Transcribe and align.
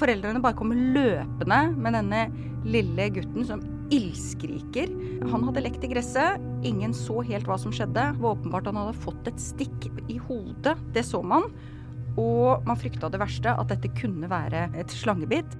Foreldrene 0.00 0.40
bare 0.40 0.56
kommer 0.56 0.78
løpende 0.94 1.58
med 1.76 1.92
denne 1.98 2.24
lille 2.64 3.08
gutten 3.12 3.44
som 3.44 3.60
ildskriker. 3.92 4.92
Han 5.28 5.44
hadde 5.44 5.64
lekt 5.66 5.84
i 5.84 5.90
gresset. 5.92 6.40
Ingen 6.64 6.94
så 6.96 7.20
helt 7.26 7.48
hva 7.48 7.58
som 7.60 7.74
skjedde. 7.74 8.06
Det 8.14 8.22
var 8.22 8.38
åpenbart 8.38 8.70
han 8.70 8.78
hadde 8.80 9.02
fått 9.02 9.28
et 9.28 9.42
stikk 9.42 9.90
i 10.08 10.16
hodet. 10.28 10.78
Det 10.94 11.04
så 11.04 11.20
man. 11.20 11.50
Og 12.16 12.64
man 12.66 12.78
frykta 12.80 13.10
det 13.12 13.20
verste, 13.20 13.52
at 13.52 13.68
dette 13.72 13.92
kunne 14.00 14.30
være 14.30 14.70
et 14.80 14.94
slangebitt. 14.94 15.58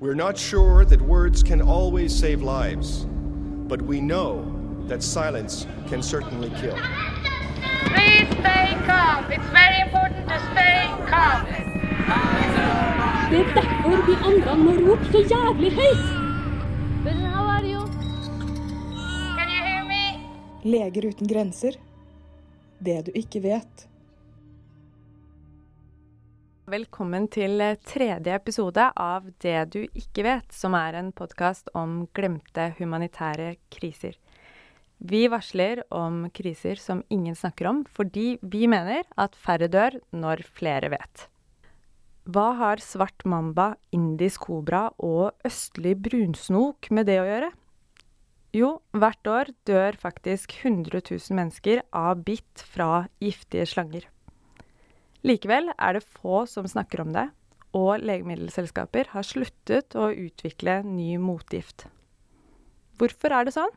We're 0.00 0.18
not 0.18 0.36
sure 0.36 0.84
that 0.84 1.00
words 1.00 1.44
can 1.44 1.62
always 1.62 2.12
save 2.12 2.42
lives, 2.42 3.06
but 3.68 3.80
we 3.82 4.00
know 4.00 4.42
that 4.88 5.00
silence 5.00 5.64
can 5.88 6.02
certainly 6.02 6.50
kill. 6.60 6.76
Please 7.94 8.26
stay 8.40 8.74
calm. 8.84 9.30
It's 9.30 9.46
very 9.54 9.80
important. 9.80 10.11
Det 13.32 13.40
er 13.40 13.50
derfor 13.56 14.00
vi 14.06 14.14
andre 14.28 14.54
må 14.60 14.72
rope 14.78 15.08
så 15.12 15.20
jævlig 15.28 15.70
høyt. 15.76 16.06
Listen, 17.04 17.26
how 17.32 17.44
are 17.52 17.66
you? 17.68 17.82
Can 19.36 19.52
you 19.52 19.60
hear 19.66 19.84
me? 19.84 20.00
Leger 20.64 21.08
uten 21.10 21.28
grenser. 21.28 21.76
Det 22.80 22.98
du 23.06 23.12
ikke 23.16 23.42
vet. 23.44 23.86
Velkommen 26.72 27.28
til 27.28 27.60
tredje 27.84 28.32
episode 28.40 28.88
av 28.96 29.28
Det 29.44 29.58
du 29.76 29.82
ikke 29.84 30.24
vet, 30.24 30.48
som 30.48 30.72
er 30.78 30.96
en 30.96 31.12
podkast 31.12 31.68
om 31.76 32.06
glemte 32.16 32.70
humanitære 32.80 33.56
kriser. 33.68 34.16
Vi 35.02 35.24
varsler 35.26 35.80
om 35.90 36.28
kriser 36.30 36.78
som 36.78 37.00
ingen 37.10 37.34
snakker 37.34 37.66
om, 37.66 37.80
fordi 37.90 38.36
vi 38.42 38.68
mener 38.70 39.02
at 39.18 39.34
færre 39.34 39.66
dør 39.66 39.96
når 40.14 40.44
flere 40.46 40.92
vet. 40.92 41.24
Hva 42.22 42.52
har 42.54 42.78
svart 42.78 43.24
mamba, 43.26 43.72
indisk 43.90 44.46
kobra 44.46 44.84
og 45.02 45.34
østlig 45.42 45.96
brunsnok 46.04 46.86
med 46.94 47.10
det 47.10 47.18
å 47.18 47.26
gjøre? 47.26 47.50
Jo, 48.54 48.70
hvert 48.94 49.26
år 49.26 49.50
dør 49.66 49.98
faktisk 49.98 50.54
100 50.60 51.02
000 51.08 51.34
mennesker 51.34 51.82
av 51.90 52.22
bitt 52.22 52.62
fra 52.62 53.08
giftige 53.18 53.66
slanger. 53.66 54.06
Likevel 55.26 55.72
er 55.74 55.98
det 55.98 56.06
få 56.06 56.44
som 56.46 56.68
snakker 56.70 57.02
om 57.02 57.10
det, 57.16 57.26
og 57.74 58.04
legemiddelselskaper 58.06 59.10
har 59.16 59.26
sluttet 59.26 59.98
å 59.98 60.12
utvikle 60.14 60.82
ny 60.86 61.16
motgift. 61.18 61.88
Hvorfor 63.00 63.34
er 63.34 63.48
det 63.48 63.58
sånn? 63.58 63.72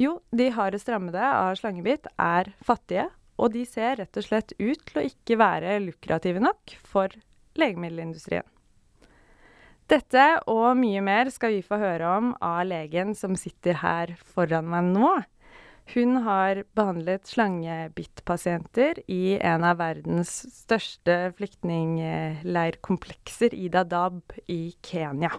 Jo, 0.00 0.14
de 0.32 0.46
hardest 0.56 0.88
rammede 0.88 1.20
av 1.20 1.58
slangebitt 1.60 2.08
er 2.16 2.48
fattige, 2.64 3.10
og 3.36 3.52
de 3.52 3.66
ser 3.68 4.00
rett 4.00 4.16
og 4.16 4.24
slett 4.24 4.56
ut 4.56 4.80
til 4.88 4.96
å 4.96 5.04
ikke 5.04 5.36
være 5.40 5.76
lukrative 5.84 6.40
nok 6.40 6.72
for 6.88 7.12
legemiddelindustrien. 7.60 8.48
Dette 9.90 10.38
og 10.48 10.78
mye 10.78 11.00
mer 11.02 11.30
skal 11.34 11.50
vi 11.56 11.62
få 11.66 11.76
høre 11.82 12.06
om 12.16 12.30
av 12.46 12.62
legen 12.70 13.14
som 13.18 13.34
sitter 13.36 13.74
her 13.82 14.14
foran 14.22 14.68
meg 14.70 14.84
nå. 14.94 15.10
Hun 15.90 16.22
har 16.22 16.62
behandlet 16.78 17.26
slangebittpasienter 17.26 19.02
i 19.10 19.34
en 19.42 19.66
av 19.66 19.82
verdens 19.82 20.30
største 20.54 21.34
flyktningleirkomplekser 21.40 23.50
i 23.58 23.66
Dadaab 23.74 24.22
i 24.46 24.78
Kenya. 24.86 25.34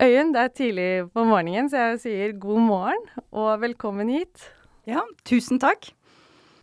Øyunn, 0.00 0.32
det 0.32 0.40
er 0.40 0.52
tidlig 0.56 0.90
på 1.12 1.22
morgenen, 1.28 1.68
så 1.68 1.90
jeg 1.90 1.98
sier 2.00 2.38
god 2.40 2.60
morgen 2.64 3.02
og 3.28 3.60
velkommen 3.60 4.08
hit. 4.08 4.46
Ja, 4.88 5.02
tusen 5.28 5.60
takk. 5.60 5.90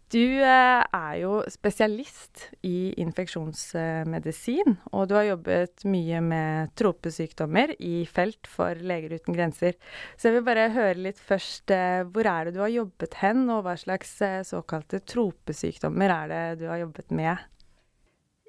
Du 0.10 0.18
eh, 0.18 0.82
er 0.82 1.12
jo 1.22 1.36
spesialist 1.54 2.48
i 2.66 2.90
infeksjonsmedisin, 2.98 4.80
og 4.90 5.12
du 5.12 5.14
har 5.20 5.28
jobbet 5.28 5.86
mye 5.86 6.24
med 6.26 6.74
tropesykdommer 6.82 7.76
i 7.78 8.02
felt 8.10 8.50
for 8.50 8.82
Leger 8.82 9.14
uten 9.20 9.38
grenser. 9.38 9.78
Så 10.18 10.32
jeg 10.32 10.40
vil 10.40 10.48
bare 10.50 10.72
høre 10.74 10.98
litt 10.98 11.22
først, 11.22 11.70
eh, 11.70 12.02
hvor 12.10 12.26
er 12.26 12.50
det 12.50 12.58
du 12.58 12.64
har 12.66 12.74
jobbet 12.74 13.20
hen, 13.22 13.46
og 13.54 13.62
hva 13.68 13.78
slags 13.78 14.18
eh, 14.26 14.42
såkalte 14.42 15.04
tropesykdommer 15.06 16.18
er 16.18 16.34
det 16.34 16.44
du 16.64 16.68
har 16.74 16.82
jobbet 16.82 17.14
med? 17.14 17.46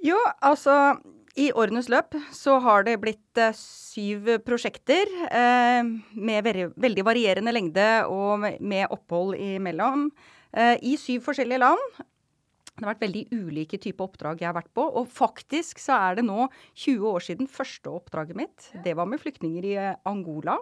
Jo, 0.01 0.17
altså 0.41 0.97
i 1.39 1.51
årenes 1.55 1.89
løp 1.93 2.17
så 2.35 2.57
har 2.65 2.85
det 2.87 2.99
blitt 3.03 3.39
eh, 3.39 3.55
syv 3.57 4.33
prosjekter 4.47 5.11
eh, 5.31 5.87
med 6.15 6.49
veldig, 6.75 7.05
varierende 7.07 7.55
lengde 7.55 7.89
og 8.11 8.43
med, 8.43 8.87
opphold 8.91 9.37
imellom. 9.39 10.09
Eh, 10.51 10.77
I 10.83 10.97
syv 10.99 11.23
forskjellige 11.29 11.63
land. 11.63 12.01
Det 12.81 12.87
har 12.87 12.95
vært 12.95 13.05
veldig 13.05 13.25
ulike 13.37 13.79
typer 13.79 14.07
oppdrag 14.09 14.41
jeg 14.41 14.49
har 14.49 14.57
vært 14.57 14.73
på. 14.75 14.87
Og 14.87 15.11
faktisk 15.13 15.83
så 15.83 15.99
er 16.09 16.19
det 16.19 16.27
nå 16.27 16.49
20 16.73 17.07
år 17.13 17.27
siden 17.27 17.51
første 17.51 17.93
oppdraget 17.93 18.39
mitt. 18.39 18.71
Det 18.85 18.97
var 18.97 19.09
med 19.11 19.21
flyktninger 19.23 19.69
i 19.69 19.77
Angola 20.09 20.57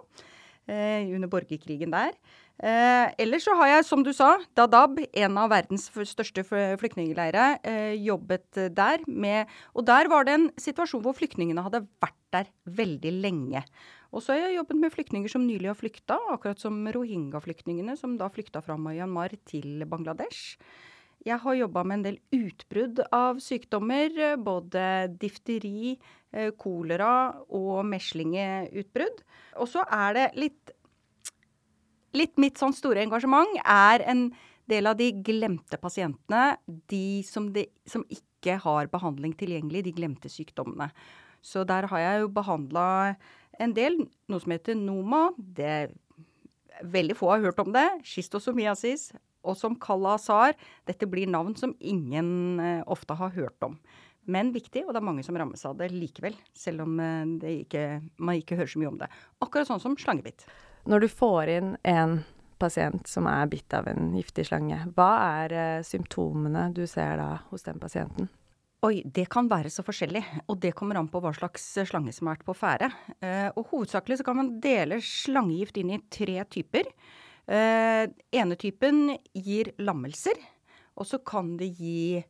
eh, 0.67 1.07
under 1.07 1.31
borgerkrigen 1.31 1.95
der. 1.95 2.13
Eh, 2.59 3.07
ellers 3.23 3.45
så 3.47 3.53
har 3.55 3.69
jeg, 3.71 3.85
som 3.87 4.01
du 4.03 4.09
sa, 4.11 4.33
Dadaab, 4.57 4.97
en 4.99 5.37
av 5.39 5.51
verdens 5.53 5.85
største 6.11 6.43
flyktningleirer, 6.43 7.61
eh, 7.63 7.93
jobbet 8.03 8.75
der 8.75 8.99
med 9.07 9.47
Og 9.73 9.85
der 9.85 10.09
var 10.09 10.25
det 10.25 10.33
en 10.33 10.49
situasjon 10.59 11.01
hvor 11.01 11.15
flyktningene 11.15 11.63
hadde 11.63 11.87
vært 12.03 12.17
der 12.31 12.51
veldig 12.65 13.13
lenge. 13.21 13.63
Og 14.11 14.21
så 14.21 14.33
har 14.33 14.49
jeg 14.49 14.57
jobbet 14.57 14.75
med 14.81 14.91
flyktninger 14.91 15.29
som 15.29 15.47
nylig 15.47 15.69
har 15.69 15.77
flykta, 15.77 16.17
akkurat 16.33 16.59
som 16.59 16.85
rohingya-flyktningene 16.85 17.95
som 17.97 18.17
da 18.17 18.27
flykta 18.27 18.61
fra 18.61 18.75
Myanmar 18.75 19.29
til 19.45 19.85
Bangladesh. 19.85 20.57
Jeg 21.25 21.39
har 21.43 21.53
jobba 21.53 21.83
med 21.83 21.97
en 21.97 22.03
del 22.03 22.17
utbrudd 22.31 23.01
av 23.11 23.39
sykdommer, 23.43 24.37
både 24.39 25.13
difteri, 25.19 25.97
eh, 26.33 26.51
kolera 26.51 27.35
og 27.49 27.85
meslingeutbrudd. 27.85 29.23
Og 29.59 29.67
så 29.67 29.83
er 29.83 30.13
det 30.13 30.27
litt 30.35 30.71
Litt 32.17 32.39
mitt 32.41 32.57
sånn 32.61 32.73
store 32.73 33.03
engasjement 33.05 33.59
er 33.61 34.03
en 34.09 34.29
del 34.69 34.89
av 34.89 34.97
de 34.99 35.11
glemte 35.25 35.77
pasientene. 35.81 36.57
De 36.89 37.21
som, 37.27 37.49
de, 37.53 37.67
som 37.89 38.05
ikke 38.13 38.57
har 38.63 38.89
behandling 38.91 39.35
tilgjengelig, 39.37 39.85
de 39.87 39.95
glemte 39.97 40.31
sykdommene. 40.31 40.89
Så 41.45 41.63
der 41.67 41.87
har 41.91 42.03
jeg 42.03 42.23
jo 42.23 42.33
behandla 42.35 42.85
en 43.59 43.73
del, 43.75 43.97
noe 44.31 44.43
som 44.43 44.53
heter 44.55 44.77
NOMA. 44.77 45.29
Det 45.37 45.89
Veldig 46.79 47.15
få 47.19 47.33
har 47.33 47.41
hørt 47.43 47.57
om 47.59 47.73
det. 47.75 47.87
Schistosomiasis. 48.07 49.09
Og 49.43 49.57
som 49.59 49.75
Kala-Azar. 49.75 50.55
Dette 50.87 51.07
blir 51.11 51.27
navn 51.27 51.57
som 51.59 51.73
ingen 51.79 52.59
eh, 52.63 52.83
ofte 52.87 53.17
har 53.19 53.33
hørt 53.35 53.65
om. 53.65 53.75
Men 54.29 54.53
viktig, 54.55 54.85
og 54.85 54.93
det 54.93 55.01
er 55.01 55.07
mange 55.09 55.25
som 55.25 55.35
rammes 55.35 55.65
av 55.67 55.75
det 55.79 55.89
likevel. 55.91 56.37
Selv 56.55 56.85
om 56.85 56.95
eh, 57.03 57.59
ikke, 57.65 57.83
man 58.15 58.39
ikke 58.39 58.55
hører 58.59 58.71
så 58.71 58.79
mye 58.79 58.93
om 58.93 58.99
det. 59.01 59.09
Akkurat 59.43 59.67
sånn 59.67 59.83
som 59.83 59.97
slangebitt. 59.99 60.45
Når 60.89 61.03
du 61.03 61.09
får 61.11 61.49
inn 61.53 61.73
en 61.85 62.21
pasient 62.57 63.05
som 63.07 63.27
er 63.29 63.45
bitt 63.51 63.73
av 63.77 63.85
en 63.91 64.09
giftig 64.17 64.47
slange, 64.47 64.79
hva 64.97 65.09
er 65.43 65.53
eh, 65.53 65.83
symptomene 65.85 66.71
du 66.73 66.81
ser 66.89 67.19
da 67.21 67.27
hos 67.51 67.67
den 67.67 67.77
pasienten? 67.79 68.29
Oi, 68.87 69.03
det 69.05 69.27
kan 69.29 69.49
være 69.51 69.69
så 69.69 69.83
forskjellig, 69.85 70.23
og 70.49 70.57
det 70.63 70.71
kommer 70.79 70.97
an 70.97 71.11
på 71.11 71.21
hva 71.21 71.33
slags 71.35 71.67
slange 71.91 72.13
som 72.15 72.29
har 72.29 72.39
vært 72.39 72.47
på 72.47 72.57
ferde. 72.57 72.89
Eh, 73.21 73.51
og 73.53 73.69
hovedsakelig 73.69 74.17
så 74.17 74.25
kan 74.25 74.39
man 74.39 74.53
dele 74.63 74.97
slangegift 75.03 75.77
inn 75.77 75.93
i 75.93 76.01
tre 76.09 76.39
typer. 76.49 76.89
Eh, 77.45 78.09
ene 78.41 78.57
typen 78.57 79.13
gir 79.35 79.75
lammelser, 79.83 80.41
og 80.97 81.05
så 81.11 81.21
kan 81.21 81.53
det 81.59 81.69
gi 81.77 82.23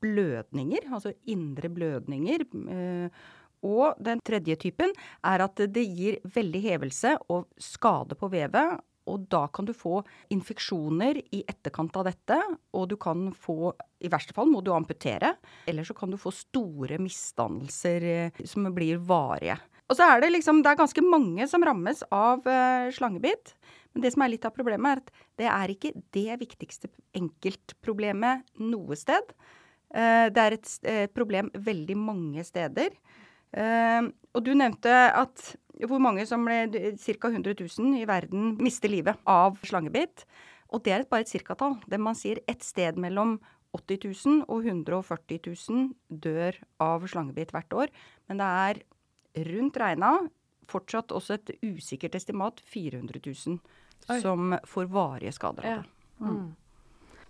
blødninger, 0.00 0.88
altså 0.88 1.12
indre 1.28 1.68
blødninger. 1.68 2.48
Eh, 2.72 3.26
og 3.66 3.98
den 4.02 4.22
tredje 4.26 4.56
typen 4.66 4.94
er 5.26 5.44
at 5.44 5.62
det 5.74 5.86
gir 5.86 6.20
veldig 6.34 6.62
hevelse 6.70 7.16
og 7.32 7.48
skade 7.60 8.18
på 8.18 8.30
vevet. 8.32 8.78
Og 9.06 9.26
da 9.30 9.44
kan 9.54 9.66
du 9.66 9.72
få 9.76 10.00
infeksjoner 10.34 11.20
i 11.34 11.44
etterkant 11.46 11.94
av 11.98 12.08
dette, 12.08 12.38
og 12.74 12.88
du 12.90 12.96
kan 13.00 13.28
få 13.30 13.72
I 14.02 14.10
verste 14.12 14.34
fall 14.36 14.50
må 14.50 14.62
du 14.64 14.72
amputere, 14.74 15.36
eller 15.70 15.86
så 15.86 15.94
kan 15.96 16.10
du 16.10 16.18
få 16.20 16.32
store 16.34 16.98
misdannelser 17.02 18.06
eh, 18.10 18.44
som 18.44 18.66
blir 18.74 18.98
varige. 18.98 19.58
Og 19.86 19.94
så 19.94 20.08
er 20.10 20.24
det 20.24 20.32
liksom 20.34 20.62
Det 20.64 20.72
er 20.72 20.80
ganske 20.80 21.04
mange 21.06 21.46
som 21.46 21.62
rammes 21.64 22.02
av 22.10 22.46
eh, 22.50 22.90
slangebitt. 22.94 23.54
Men 23.94 24.02
det 24.02 24.12
som 24.12 24.24
er 24.24 24.34
litt 24.34 24.44
av 24.44 24.54
problemet, 24.56 24.98
er 24.98 25.02
at 25.04 25.38
det 25.40 25.50
er 25.52 25.72
ikke 25.72 25.92
det 26.12 26.40
viktigste 26.42 26.90
enkeltproblemet 27.16 28.58
noe 28.60 28.98
sted. 28.98 29.30
Eh, 29.94 30.26
det 30.34 30.42
er 30.42 30.58
et, 30.58 30.72
problem 31.14 31.52
veldig 31.54 31.96
mange 31.96 32.44
steder. 32.44 32.90
Eh, 33.56 34.08
og 34.36 34.44
du 34.44 34.52
nevnte 34.56 34.92
at 35.16 35.54
hvor 35.86 36.00
mange 36.00 36.24
som 36.28 36.44
ble 36.46 36.92
Ca. 37.00 37.28
100 37.28 37.56
000 37.56 37.98
i 38.00 38.06
verden 38.08 38.54
mister 38.62 38.92
livet 38.92 39.18
av 39.28 39.58
slangebitt. 39.66 40.24
Og 40.72 40.82
det 40.84 40.94
er 40.94 41.06
bare 41.10 41.26
et 41.26 41.32
cirkatall. 41.32 41.76
Det 41.86 42.00
man 42.00 42.16
sier 42.18 42.40
et 42.48 42.64
sted 42.64 42.98
mellom 43.00 43.36
80 43.76 44.08
000 44.24 44.44
og 44.48 44.64
140 44.64 45.40
000 45.46 45.90
dør 46.08 46.56
av 46.82 47.04
slangebitt 47.10 47.52
hvert 47.54 47.76
år. 47.76 47.92
Men 48.28 48.40
det 48.40 48.50
er 48.66 48.82
rundt 49.50 49.80
regna 49.80 50.12
fortsatt 50.70 51.12
også 51.14 51.36
et 51.36 51.52
usikkert 51.62 52.16
estimat 52.18 52.60
400 52.72 53.20
000 53.22 53.58
Oi. 54.10 54.20
som 54.22 54.56
får 54.66 54.88
varige 54.90 55.34
skader 55.36 55.66
av 55.66 55.70
Ja. 55.76 55.82
Mm. 56.20 56.56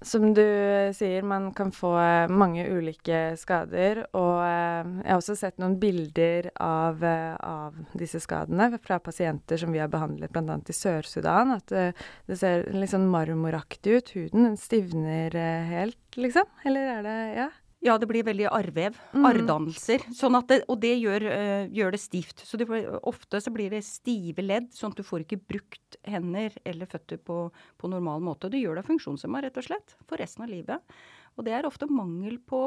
Som 0.01 0.35
du 0.35 0.45
sier, 0.93 1.23
man 1.23 1.49
kan 1.57 1.71
få 1.73 1.95
eh, 1.99 2.29
mange 2.29 2.67
ulike 2.69 3.37
skader. 3.41 4.03
Og 4.13 4.43
eh, 4.45 4.91
jeg 5.01 5.09
har 5.09 5.21
også 5.23 5.37
sett 5.41 5.61
noen 5.63 5.79
bilder 5.81 6.51
av, 6.61 7.01
eh, 7.01 7.33
av 7.41 7.79
disse 7.97 8.21
skadene 8.21 8.69
fra 8.77 9.01
pasienter 9.01 9.61
som 9.61 9.73
vi 9.73 9.81
har 9.81 9.89
behandlet 9.93 10.35
bl.a. 10.35 10.59
i 10.61 10.77
Sør-Sudan. 10.77 11.57
At 11.57 11.73
det, 11.73 12.37
ser 12.37 12.69
litt 12.77 12.93
sånn 12.93 13.09
marmoraktig 13.13 13.97
ut. 13.97 14.13
Huden 14.19 14.51
den 14.51 14.59
stivner 14.61 15.33
helt, 15.71 16.03
liksom. 16.21 16.51
Eller 16.69 16.99
er 16.99 17.07
det 17.07 17.21
Ja? 17.37 17.53
Ja, 17.87 17.94
det 18.03 18.09
blir 18.11 18.27
veldig 18.27 18.49
arrvev. 18.50 18.97
Mm. 19.15 19.27
Arrdannelser. 19.29 20.06
Sånn 20.17 20.37
det, 20.50 20.62
og 20.73 20.81
det 20.83 20.94
gjør, 20.99 21.27
øh, 21.31 21.69
gjør 21.77 21.94
det 21.94 22.00
stivt. 22.03 22.43
Så 22.47 22.59
det, 22.59 22.67
ofte 23.06 23.41
så 23.43 23.53
blir 23.55 23.71
det 23.71 23.85
stive 23.87 24.43
ledd, 24.43 24.73
sånn 24.75 24.94
at 24.94 24.99
du 24.99 25.06
får 25.06 25.23
ikke 25.23 25.38
brukt 25.55 26.00
hender 26.06 26.56
eller 26.67 26.91
føtter 26.91 27.21
på, 27.23 27.44
på 27.79 27.93
normal 27.93 28.25
måte. 28.27 28.50
Det 28.50 28.62
gjør 28.62 28.81
deg 28.81 28.91
funksjonshemma, 28.91 29.44
rett 29.44 29.61
og 29.61 29.69
slett, 29.69 29.97
for 30.11 30.19
resten 30.23 30.47
av 30.47 30.53
livet. 30.53 30.99
Og 31.37 31.47
det 31.47 31.55
er 31.55 31.69
ofte 31.69 31.88
mangel 31.91 32.41
på 32.43 32.62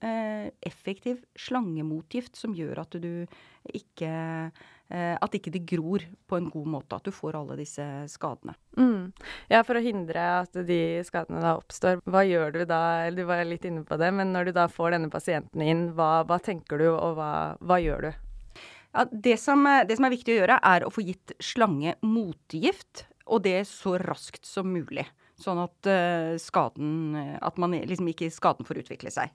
eh, 0.00 0.48
effektiv 0.64 1.20
slangemotgift 1.36 2.38
som 2.38 2.54
gjør 2.56 2.84
at 2.84 2.96
du 3.02 3.26
ikke 3.74 4.14
At 4.94 5.32
ikke 5.34 5.50
det 5.50 5.62
gror 5.66 6.02
på 6.28 6.36
en 6.36 6.50
god 6.52 6.66
måte. 6.70 6.98
At 6.98 7.06
du 7.08 7.14
får 7.14 7.38
alle 7.38 7.56
disse 7.58 7.82
skadene. 8.12 8.52
Mm. 8.76 9.14
Ja, 9.50 9.62
for 9.64 9.80
å 9.80 9.82
hindre 9.82 10.26
at 10.42 10.58
de 10.68 10.78
skadene 11.08 11.40
da 11.42 11.54
oppstår, 11.56 12.02
hva 12.04 12.20
gjør 12.28 12.52
du 12.54 12.60
da? 12.68 12.82
Du 13.10 13.24
var 13.26 13.40
litt 13.48 13.64
inne 13.66 13.82
på 13.88 13.98
det, 13.98 14.12
men 14.14 14.30
når 14.36 14.50
du 14.50 14.52
da 14.60 14.68
får 14.70 14.94
denne 14.94 15.10
pasienten 15.10 15.64
inn, 15.64 15.86
hva, 15.96 16.20
hva 16.28 16.38
tenker 16.42 16.84
du, 16.84 16.90
og 16.92 17.16
hva, 17.18 17.32
hva 17.64 17.80
gjør 17.82 18.10
du? 18.10 18.12
Ja, 18.94 19.06
det, 19.10 19.36
som, 19.42 19.66
eh, 19.66 19.82
det 19.88 19.98
som 19.98 20.06
er 20.06 20.14
viktig 20.14 20.36
å 20.36 20.38
gjøre, 20.42 20.60
er 20.62 20.86
å 20.86 20.92
få 20.94 21.02
gitt 21.02 21.34
slange 21.42 21.96
motgift, 22.06 23.06
og 23.26 23.42
det 23.46 23.64
så 23.66 23.96
raskt 23.98 24.46
som 24.46 24.70
mulig. 24.70 25.06
Sånn 25.40 25.58
at 25.58 25.88
eh, 25.90 26.36
skaden 26.38 27.16
eh, 27.18 27.38
At 27.42 27.56
man 27.58 27.72
liksom 27.74 28.06
ikke 28.12 28.30
skaden 28.30 28.66
får 28.68 28.84
utvikle 28.84 29.10
seg. 29.10 29.32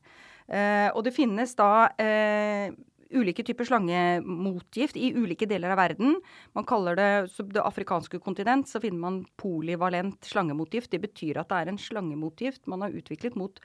Eh, 0.48 0.88
og 0.94 1.04
det 1.04 1.12
finnes 1.12 1.52
da 1.60 1.90
eh, 2.00 2.72
ulike 3.10 3.44
typer 3.46 3.66
slangemotgift 3.66 4.98
i 4.98 5.12
ulike 5.18 5.48
deler 5.50 5.74
av 5.74 5.80
verden. 5.82 6.18
Man 6.58 6.68
kaller 6.70 6.98
det 7.00 7.10
det 7.54 7.64
afrikanske 7.64 8.22
kontinent, 8.24 8.70
så 8.70 8.82
finner 8.84 9.02
man 9.02 9.20
polivalent 9.40 10.26
slangemotgift. 10.26 10.92
Det 10.92 11.02
betyr 11.04 11.42
at 11.42 11.50
det 11.50 11.62
er 11.62 11.72
en 11.72 11.82
slangemotgift 11.82 12.70
man 12.70 12.86
har 12.86 12.96
utviklet 12.96 13.38
mot 13.40 13.62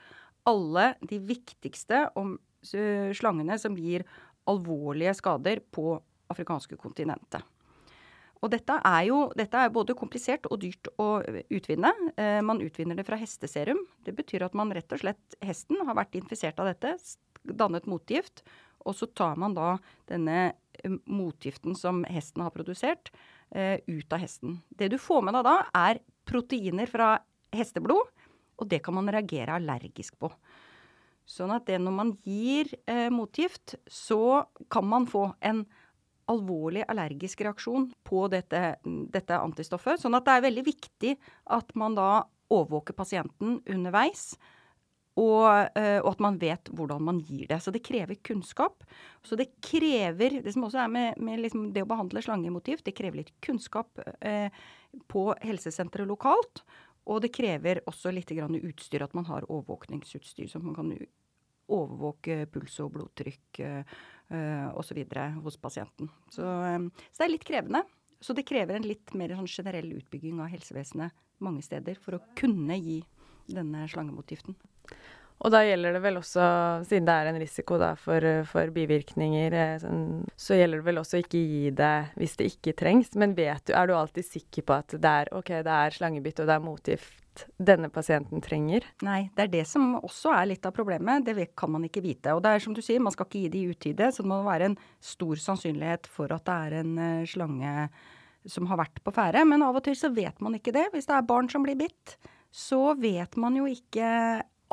alle 0.49 0.93
de 1.05 1.19
viktigste 1.25 2.05
slangene 3.15 3.57
som 3.61 3.77
gir 3.77 4.05
alvorlige 4.49 5.13
skader 5.17 5.61
på 5.73 5.97
afrikanske 6.33 6.77
kontinentet. 6.81 7.45
Og 8.43 8.51
dette 8.53 8.75
er 8.85 9.07
jo 9.07 9.19
dette 9.37 9.57
er 9.57 9.73
både 9.73 9.95
komplisert 9.97 10.45
og 10.51 10.59
dyrt 10.61 10.89
å 11.01 11.23
utvinne. 11.25 11.91
Eh, 12.13 12.41
man 12.45 12.61
utvinner 12.61 12.97
det 12.97 13.05
fra 13.07 13.17
hesteserum. 13.17 13.79
Det 14.05 14.13
betyr 14.13 14.45
at 14.45 14.57
man 14.57 14.73
rett 14.75 14.91
og 14.93 15.01
slett 15.01 15.37
Hesten 15.41 15.81
har 15.87 15.97
vært 15.97 16.17
infisert 16.19 16.59
av 16.61 16.69
dette, 16.69 16.93
dannet 17.45 17.87
motgift, 17.89 18.43
og 18.85 18.95
så 18.97 19.09
tar 19.09 19.39
man 19.41 19.55
da 19.57 19.75
denne 20.09 20.39
eh, 20.79 20.97
motgiften 21.05 21.75
som 21.77 22.03
hesten 22.09 22.45
har 22.45 22.53
produsert, 22.55 23.11
eh, 23.55 23.79
ut 23.87 24.13
av 24.13 24.21
hesten. 24.23 24.59
Det 24.69 24.91
du 24.93 24.99
får 25.01 25.25
med 25.25 25.37
deg 25.37 25.47
da, 25.47 25.55
er 25.89 26.01
proteiner 26.25 26.89
fra 26.89 27.15
hesteblod, 27.55 28.11
og 28.55 28.69
det 28.71 28.81
kan 28.85 28.95
man 28.97 29.11
reagere 29.11 29.57
allergisk 29.57 30.17
på. 30.21 30.31
Sånn 31.25 31.51
at 31.55 31.65
det 31.65 31.79
når 31.81 31.95
man 31.95 32.13
gir 32.25 32.69
eh, 32.85 33.09
motgift, 33.13 33.79
så 33.89 34.45
kan 34.69 34.85
man 34.87 35.09
få 35.09 35.31
en 35.41 35.65
alvorlig 36.29 36.85
allergisk 36.89 37.43
reaksjon 37.45 37.89
på 38.05 38.25
dette, 38.33 38.77
dette 39.13 39.37
antistoffet. 39.37 40.01
Sånn 40.01 40.17
at 40.17 40.25
det 40.25 40.37
er 40.37 40.45
veldig 40.47 40.65
viktig 40.65 41.15
at 41.53 41.73
man 41.77 41.97
da 41.97 42.25
overvåker 42.53 42.97
pasienten 42.97 43.59
underveis. 43.65 44.35
Og, 45.15 45.47
eh, 45.79 46.01
og 46.01 46.09
at 46.11 46.23
man 46.23 46.37
vet 46.41 46.69
hvordan 46.75 47.03
man 47.07 47.21
gir 47.23 47.47
det. 47.47 47.61
Så 47.63 47.71
det 47.71 47.85
krever 47.87 48.19
kunnskap. 48.19 48.83
Så 49.23 49.37
det 49.39 49.53
krever 49.63 50.41
Det 50.43 50.53
som 50.53 50.65
også 50.67 50.83
er 50.83 50.91
med, 50.91 51.17
med 51.17 51.39
liksom 51.39 51.69
det 51.73 51.85
å 51.85 51.89
behandle 51.89 52.21
slangemotiv, 52.21 52.83
det 52.83 52.95
krever 52.97 53.23
litt 53.23 53.31
kunnskap 53.41 53.99
eh, 54.19 54.49
på 55.07 55.29
helsesenteret 55.41 56.07
lokalt. 56.07 56.65
Og 57.05 57.21
det 57.21 57.31
krever 57.35 57.83
også 57.85 58.11
litt 58.11 58.31
utstyr, 58.31 59.03
at 59.03 59.13
man 59.13 59.25
har 59.25 59.45
overvåkningsutstyr, 59.47 60.47
så 60.49 60.59
man 60.59 60.75
kan 60.75 60.91
overvåke 61.69 62.45
puls 62.51 62.79
og 62.81 62.91
blodtrykk 62.95 63.59
eh, 63.59 63.83
osv. 64.73 65.03
hos 65.43 65.57
pasienten. 65.57 66.09
Så, 66.29 66.43
eh, 66.43 67.05
så 67.11 67.21
det 67.21 67.27
er 67.27 67.35
litt 67.37 67.47
krevende. 67.47 67.85
Så 68.19 68.33
det 68.33 68.47
krever 68.47 68.75
en 68.75 68.87
litt 68.87 69.13
mer 69.13 69.35
sånn 69.37 69.47
generell 69.47 69.91
utbygging 69.99 70.41
av 70.41 70.49
helsevesenet 70.49 71.13
mange 71.43 71.63
steder 71.65 71.99
for 71.99 72.17
å 72.17 72.23
kunne 72.37 72.77
gi 72.79 73.01
denne 73.51 73.85
slangemotgiften. 73.91 74.57
Og 75.43 75.51
da 75.51 75.59
gjelder 75.65 75.97
det 75.97 75.99
vel 76.05 76.17
også, 76.21 76.43
siden 76.87 77.07
det 77.09 77.13
er 77.13 77.27
en 77.29 77.39
risiko 77.41 77.77
for, 77.99 78.27
for 78.47 78.71
bivirkninger, 78.75 79.53
eh, 79.59 79.73
sånn, 79.83 80.05
så 80.39 80.55
gjelder 80.55 80.79
det 80.79 80.87
vel 80.87 81.01
også 81.01 81.19
ikke 81.19 81.41
gi 81.41 81.73
det 81.75 81.95
hvis 82.15 82.37
det 82.39 82.47
ikke 82.53 82.75
trengs. 82.79 83.11
Men 83.19 83.35
vet 83.35 83.65
du, 83.67 83.73
er 83.75 83.89
du 83.89 83.97
alltid 83.97 84.25
sikker 84.29 84.65
på 84.65 84.77
at 84.79 84.95
det 84.95 85.11
er 85.11 85.31
okay, 85.35 85.61
det 85.65 85.75
er 85.75 85.97
slangebitt 85.97 86.39
og 86.39 86.47
det 86.47 86.55
er 86.55 86.63
motgift 86.63 87.45
denne 87.59 87.89
pasienten 87.91 88.39
trenger? 88.43 88.85
Nei, 89.03 89.25
det 89.35 89.47
er 89.47 89.53
det 89.57 89.65
som 89.67 89.97
også 89.99 90.31
er 90.37 90.53
litt 90.53 90.65
av 90.65 90.75
problemet. 90.75 91.27
Det 91.27 91.49
kan 91.57 91.73
man 91.73 91.83
ikke 91.87 92.03
vite. 92.05 92.35
Og 92.35 92.43
det 92.45 92.53
er 92.55 92.63
som 92.63 92.75
du 92.75 92.79
sier, 92.85 93.03
man 93.03 93.13
skal 93.15 93.27
ikke 93.27 93.43
gi 93.43 93.51
det 93.51 93.59
i 93.59 93.73
utide, 93.75 94.11
så 94.15 94.23
det 94.23 94.31
må 94.31 94.39
være 94.45 94.71
en 94.71 94.77
stor 95.03 95.41
sannsynlighet 95.41 96.07
for 96.11 96.31
at 96.31 96.47
det 96.47 96.59
er 96.69 96.77
en 96.79 96.95
eh, 96.95 97.25
slange 97.27 97.89
som 98.47 98.69
har 98.69 98.79
vært 98.79 99.03
på 99.03 99.11
ferde. 99.11 99.43
Men 99.49 99.65
av 99.67 99.81
og 99.81 99.83
til 99.83 99.97
så 99.99 100.13
vet 100.15 100.39
man 100.39 100.55
ikke 100.55 100.73
det. 100.75 100.87
Hvis 100.93 101.11
det 101.11 101.17
er 101.17 101.27
barn 101.27 101.51
som 101.51 101.65
blir 101.65 101.77
bitt, 101.79 102.15
så 102.55 102.93
vet 102.95 103.35
man 103.41 103.57
jo 103.59 103.67
ikke 103.67 104.07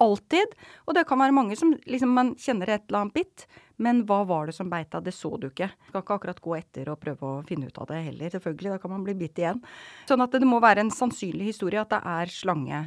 alltid. 0.02 0.54
Og 0.86 0.94
det 0.96 1.04
kan 1.08 1.20
være 1.20 1.34
mange 1.34 1.58
som 1.58 1.74
liksom 1.86 2.14
man 2.14 2.32
kjenner 2.40 2.70
et 2.70 2.86
eller 2.86 3.02
annet 3.02 3.16
bitt, 3.16 3.46
men 3.82 4.04
hva 4.06 4.22
var 4.28 4.48
det 4.48 4.54
som 4.56 4.70
beit 4.70 4.92
deg? 4.92 5.02
det 5.08 5.14
så 5.16 5.34
du 5.36 5.48
ikke. 5.50 5.68
Du 5.68 5.90
skal 5.90 6.04
ikke 6.04 6.18
akkurat 6.20 6.42
gå 6.44 6.56
etter 6.60 6.92
og 6.92 7.00
prøve 7.02 7.28
å 7.28 7.42
finne 7.48 7.68
ut 7.68 7.82
av 7.82 7.90
det 7.90 8.04
heller, 8.06 8.30
selvfølgelig. 8.30 8.76
Da 8.76 8.82
kan 8.82 8.94
man 8.94 9.06
bli 9.06 9.16
bitt 9.18 9.42
igjen. 9.42 9.62
Sånn 10.08 10.22
at 10.22 10.34
det 10.38 10.48
må 10.48 10.62
være 10.62 10.86
en 10.86 10.94
sannsynlig 10.94 11.50
historie 11.50 11.82
at 11.82 11.90
det 11.92 12.02
er 12.14 12.32
slange 12.32 12.84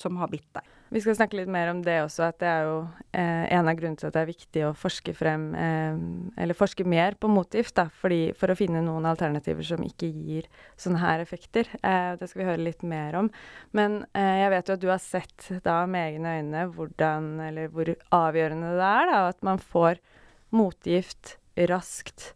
som 0.00 0.16
har 0.20 0.32
bitt 0.32 0.48
deg. 0.56 0.76
Vi 0.90 0.98
skal 0.98 1.14
snakke 1.14 1.38
litt 1.38 1.50
mer 1.50 1.68
om 1.70 1.84
det 1.86 2.00
også, 2.02 2.24
at 2.32 2.40
det 2.42 2.48
er 2.50 2.64
jo 2.66 2.78
eh, 3.14 3.44
en 3.54 3.68
av 3.70 3.76
grunnene 3.78 4.00
til 4.00 4.08
at 4.08 4.16
det 4.16 4.22
er 4.24 4.30
viktig 4.32 4.62
å 4.66 4.72
forske 4.74 5.12
frem, 5.14 5.44
eh, 5.54 6.00
eller 6.42 6.58
forske 6.58 6.82
mer 6.82 7.14
på 7.14 7.30
motgift, 7.30 7.76
da, 7.78 7.84
fordi, 8.02 8.32
for 8.34 8.50
å 8.50 8.56
finne 8.58 8.82
noen 8.82 9.06
alternativer 9.06 9.68
som 9.68 9.84
ikke 9.86 10.08
gir 10.10 10.48
sånne 10.74 10.98
her 10.98 11.22
effekter. 11.22 11.70
Eh, 11.78 12.16
det 12.18 12.26
skal 12.26 12.42
vi 12.42 12.48
høre 12.48 12.66
litt 12.66 12.82
mer 12.82 13.20
om. 13.20 13.30
Men 13.70 14.00
eh, 14.18 14.40
jeg 14.42 14.50
vet 14.56 14.66
jo 14.66 14.78
at 14.80 14.82
du 14.82 14.88
har 14.90 15.04
sett 15.04 15.46
da 15.62 15.78
med 15.86 16.16
egne 16.16 16.34
øyne 16.40 16.66
hvordan, 16.74 17.30
eller 17.46 17.70
hvor 17.70 17.94
avgjørende 18.18 18.74
det 18.82 18.90
er 18.90 19.14
da, 19.14 19.22
at 19.30 19.46
man 19.46 19.62
får 19.62 20.02
motgift 20.50 21.36
raskt. 21.70 22.32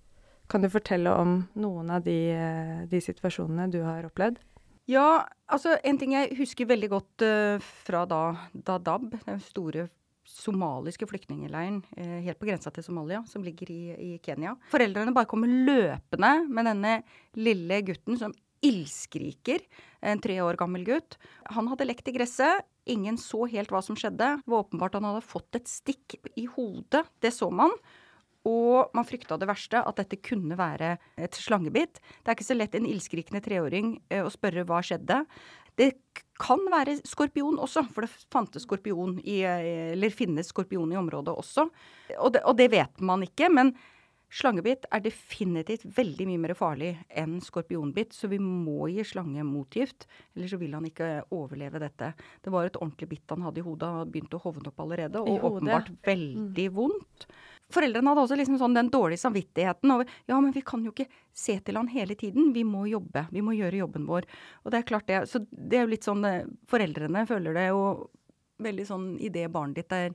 Kan 0.47 0.63
du 0.63 0.71
fortelle 0.71 1.11
om 1.11 1.41
noen 1.59 1.91
av 1.91 2.07
de, 2.07 2.21
eh, 2.31 2.83
de 2.87 3.03
situasjonene 3.03 3.67
du 3.75 3.81
har 3.83 4.07
opplevd? 4.07 4.39
Ja, 4.91 5.25
altså 5.49 5.79
en 5.87 5.99
ting 6.01 6.13
jeg 6.13 6.35
husker 6.37 6.69
veldig 6.69 6.91
godt 6.93 7.25
uh, 7.25 7.69
fra 7.87 8.05
da 8.09 8.23
Dadaab, 8.53 9.15
den 9.25 9.41
store 9.45 9.89
somaliske 10.29 11.09
flyktningleiren 11.09 11.83
uh, 11.97 12.19
helt 12.25 12.41
på 12.41 12.49
grensa 12.49 12.73
til 12.73 12.85
Somalia, 12.85 13.23
som 13.29 13.45
ligger 13.45 13.73
i, 13.73 13.83
i 13.97 14.11
Kenya. 14.25 14.55
Foreldrene 14.73 15.15
bare 15.17 15.29
kommer 15.31 15.49
løpende 15.49 16.35
med 16.49 16.69
denne 16.69 16.99
lille 17.41 17.81
gutten 17.89 18.21
som 18.21 18.37
ildskriker. 18.65 19.65
En 20.05 20.21
tre 20.25 20.39
år 20.45 20.59
gammel 20.61 20.85
gutt. 20.87 21.19
Han 21.57 21.69
hadde 21.73 21.89
lekt 21.89 22.09
i 22.09 22.17
gresset. 22.17 22.65
Ingen 22.89 23.17
så 23.21 23.47
helt 23.49 23.73
hva 23.73 23.81
som 23.85 23.97
skjedde. 23.97 24.37
Det 24.41 24.53
var 24.53 24.65
åpenbart 24.65 24.97
han 24.99 25.09
hadde 25.09 25.25
fått 25.25 25.61
et 25.61 25.69
stikk 25.71 26.19
i 26.37 26.47
hodet. 26.57 27.05
Det 27.25 27.33
så 27.33 27.51
man. 27.53 27.73
Og 28.49 28.93
man 28.97 29.07
frykta 29.09 29.39
det 29.41 29.49
verste, 29.49 29.81
at 29.81 30.01
dette 30.01 30.21
kunne 30.21 30.59
være 30.59 30.97
et 31.17 31.39
slangebitt. 31.39 32.01
Det 32.21 32.29
er 32.29 32.37
ikke 32.37 32.51
så 32.51 32.57
lett 32.59 32.77
en 32.77 32.89
ildskrikende 32.89 33.41
treåring 33.45 33.95
eh, 34.13 34.25
å 34.25 34.33
spørre 34.33 34.67
hva 34.69 34.83
skjedde. 34.85 35.23
Det 35.79 35.91
kan 36.39 36.61
være 36.71 36.99
skorpion 37.07 37.57
også, 37.63 37.87
for 37.95 38.05
det 38.05 38.27
fantes 38.33 38.67
skorpion 38.67 39.17
i, 39.25 39.41
eh, 39.47 39.95
eller 39.95 40.15
finnes 40.15 40.53
skorpion 40.53 40.93
i 40.93 41.01
området 41.01 41.35
også. 41.35 41.67
Og 42.19 42.37
det, 42.37 42.45
og 42.45 42.57
det 42.59 42.69
vet 42.75 43.01
man 43.01 43.25
ikke, 43.27 43.49
men 43.49 43.73
slangebitt 44.35 44.87
er 44.91 45.03
definitivt 45.05 45.87
veldig 45.97 46.27
mye 46.29 46.43
mer 46.43 46.55
farlig 46.59 46.91
enn 47.23 47.37
skorpionbitt, 47.45 48.15
så 48.17 48.29
vi 48.33 48.41
må 48.43 48.89
gi 48.91 49.05
slange 49.07 49.45
motgift, 49.47 50.09
ellers 50.35 50.55
så 50.55 50.61
vil 50.61 50.75
han 50.75 50.89
ikke 50.89 51.11
overleve 51.35 51.83
dette. 51.83 52.13
Det 52.43 52.53
var 52.55 52.67
et 52.67 52.79
ordentlig 52.81 53.13
bitt 53.15 53.35
han 53.35 53.47
hadde 53.47 53.63
i 53.63 53.67
hodet, 53.67 53.89
han 53.89 54.03
hadde 54.03 54.15
begynt 54.15 54.35
å 54.35 54.43
hovne 54.43 54.73
opp 54.73 54.85
allerede, 54.85 55.23
og 55.23 55.49
åpenbart 55.51 55.93
veldig 56.07 56.69
vondt. 56.75 57.29
Foreldrene 57.75 58.13
hadde 58.13 58.25
også 58.25 58.39
liksom 58.39 58.59
sånn 58.61 58.77
den 58.77 58.91
dårlige 58.93 59.23
samvittigheten 59.25 59.93
over 59.95 60.11
ja, 60.31 60.39
men 60.39 60.53
vi 60.55 60.63
kan 60.67 60.85
jo 60.87 60.93
ikke 60.95 61.09
se 61.35 61.59
til 61.65 61.79
han 61.79 61.91
hele 61.91 62.17
tiden. 62.19 62.53
Vi 62.55 62.65
må 62.67 62.85
jobbe. 62.91 63.27
Vi 63.35 63.43
må 63.45 63.57
gjøre 63.57 63.83
jobben 63.83 64.07
vår. 64.09 64.29
Og 64.63 64.73
det 64.73 64.81
er 64.81 64.89
klart 64.89 65.09
det. 65.11 65.25
Så 65.31 65.43
det 65.51 65.81
er 65.81 65.87
jo 65.87 65.93
litt 65.95 66.07
sånn 66.07 66.25
eh, 66.29 66.47
Foreldrene 66.71 67.27
føler 67.29 67.57
det 67.57 67.69
jo 67.73 67.83
veldig 68.65 68.87
sånn 68.87 69.09
idet 69.23 69.49
barnet 69.53 69.81
ditt 69.81 69.95
er 69.95 70.15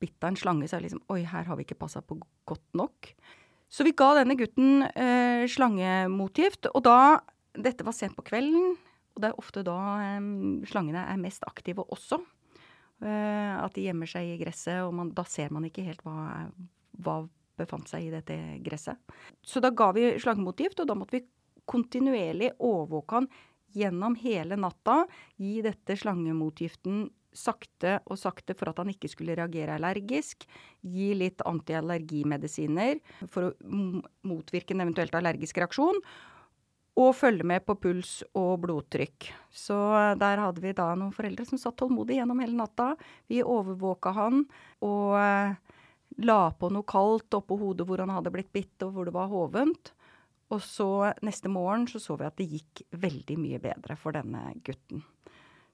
bitt 0.00 0.24
av 0.24 0.32
en 0.32 0.38
slange, 0.40 0.66
så 0.66 0.76
er 0.76 0.82
det 0.82 0.88
liksom 0.88 1.04
Oi, 1.12 1.22
her 1.28 1.46
har 1.46 1.58
vi 1.58 1.66
ikke 1.66 1.78
passa 1.82 2.00
på 2.02 2.16
godt 2.48 2.78
nok. 2.78 3.12
Så 3.70 3.84
vi 3.86 3.94
ga 3.94 4.14
denne 4.18 4.34
gutten 4.38 4.86
eh, 4.88 5.46
slangemotgift, 5.50 6.72
og 6.74 6.86
da 6.88 6.96
Dette 7.50 7.82
var 7.82 7.94
sent 7.96 8.14
på 8.14 8.22
kvelden. 8.22 8.76
Og 9.10 9.22
det 9.22 9.26
er 9.26 9.40
ofte 9.42 9.64
da 9.66 9.76
eh, 10.04 10.28
slangene 10.70 11.02
er 11.10 11.18
mest 11.20 11.42
aktive 11.48 11.82
også. 11.90 12.20
Eh, 13.02 13.54
at 13.58 13.74
de 13.74 13.86
gjemmer 13.88 14.10
seg 14.10 14.28
i 14.28 14.36
gresset, 14.40 14.82
og 14.86 14.94
man, 14.96 15.10
da 15.16 15.24
ser 15.28 15.50
man 15.54 15.66
ikke 15.66 15.84
helt 15.86 16.02
hva, 16.06 16.46
hva 16.98 17.22
befant 17.60 17.88
seg 17.90 18.06
i 18.06 18.12
dette 18.14 18.36
gresset. 18.64 18.98
Så 19.44 19.60
da 19.60 19.70
ga 19.70 19.90
vi 19.96 20.08
slangemotivt, 20.20 20.80
og 20.80 20.88
da 20.88 20.96
måtte 20.96 21.18
vi 21.18 21.26
kontinuerlig 21.70 22.54
overvåke 22.56 23.20
han 23.20 23.30
gjennom 23.76 24.16
hele 24.18 24.58
natta. 24.58 25.04
Gi 25.38 25.60
dette 25.64 25.96
slangemotgiften 25.98 27.08
sakte 27.36 28.00
og 28.10 28.18
sakte 28.18 28.56
for 28.58 28.72
at 28.72 28.80
han 28.82 28.90
ikke 28.90 29.10
skulle 29.10 29.36
reagere 29.38 29.76
allergisk. 29.76 30.46
Gi 30.82 31.12
litt 31.14 31.44
antiallergimedisiner 31.46 32.98
for 33.30 33.50
å 33.50 33.54
motvirke 34.26 34.74
en 34.74 34.84
eventuelt 34.86 35.14
allergisk 35.14 35.62
reaksjon. 35.62 36.00
Og 37.00 37.12
følge 37.14 37.46
med 37.46 37.62
på 37.64 37.76
puls 37.80 38.18
og 38.36 38.64
blodtrykk. 38.64 39.28
Så 39.54 39.76
eh, 39.94 40.16
der 40.20 40.40
hadde 40.42 40.60
vi 40.60 40.74
da 40.76 40.90
noen 40.98 41.14
foreldre 41.14 41.46
som 41.48 41.60
satt 41.60 41.78
tålmodig 41.80 42.18
gjennom 42.18 42.42
hele 42.42 42.58
natta. 42.58 42.90
Vi 43.30 43.38
overvåka 43.46 44.10
han 44.16 44.42
og 44.84 45.14
eh, 45.16 45.54
la 46.26 46.50
på 46.52 46.68
noe 46.72 46.86
kaldt 46.88 47.34
oppå 47.38 47.56
hodet 47.60 47.86
hvor 47.88 48.02
han 48.02 48.12
hadde 48.12 48.32
blitt 48.34 48.52
bitt 48.52 48.82
og 48.86 48.94
hvor 48.94 49.08
det 49.08 49.14
var 49.16 49.30
hovent. 49.32 49.92
Og 50.50 50.62
så 50.64 51.12
neste 51.22 51.50
morgen 51.52 51.86
så 51.90 52.00
så 52.02 52.16
vi 52.18 52.26
at 52.26 52.38
det 52.40 52.48
gikk 52.50 52.82
veldig 52.98 53.36
mye 53.38 53.60
bedre 53.62 53.96
for 53.98 54.16
denne 54.16 54.48
gutten. 54.66 55.04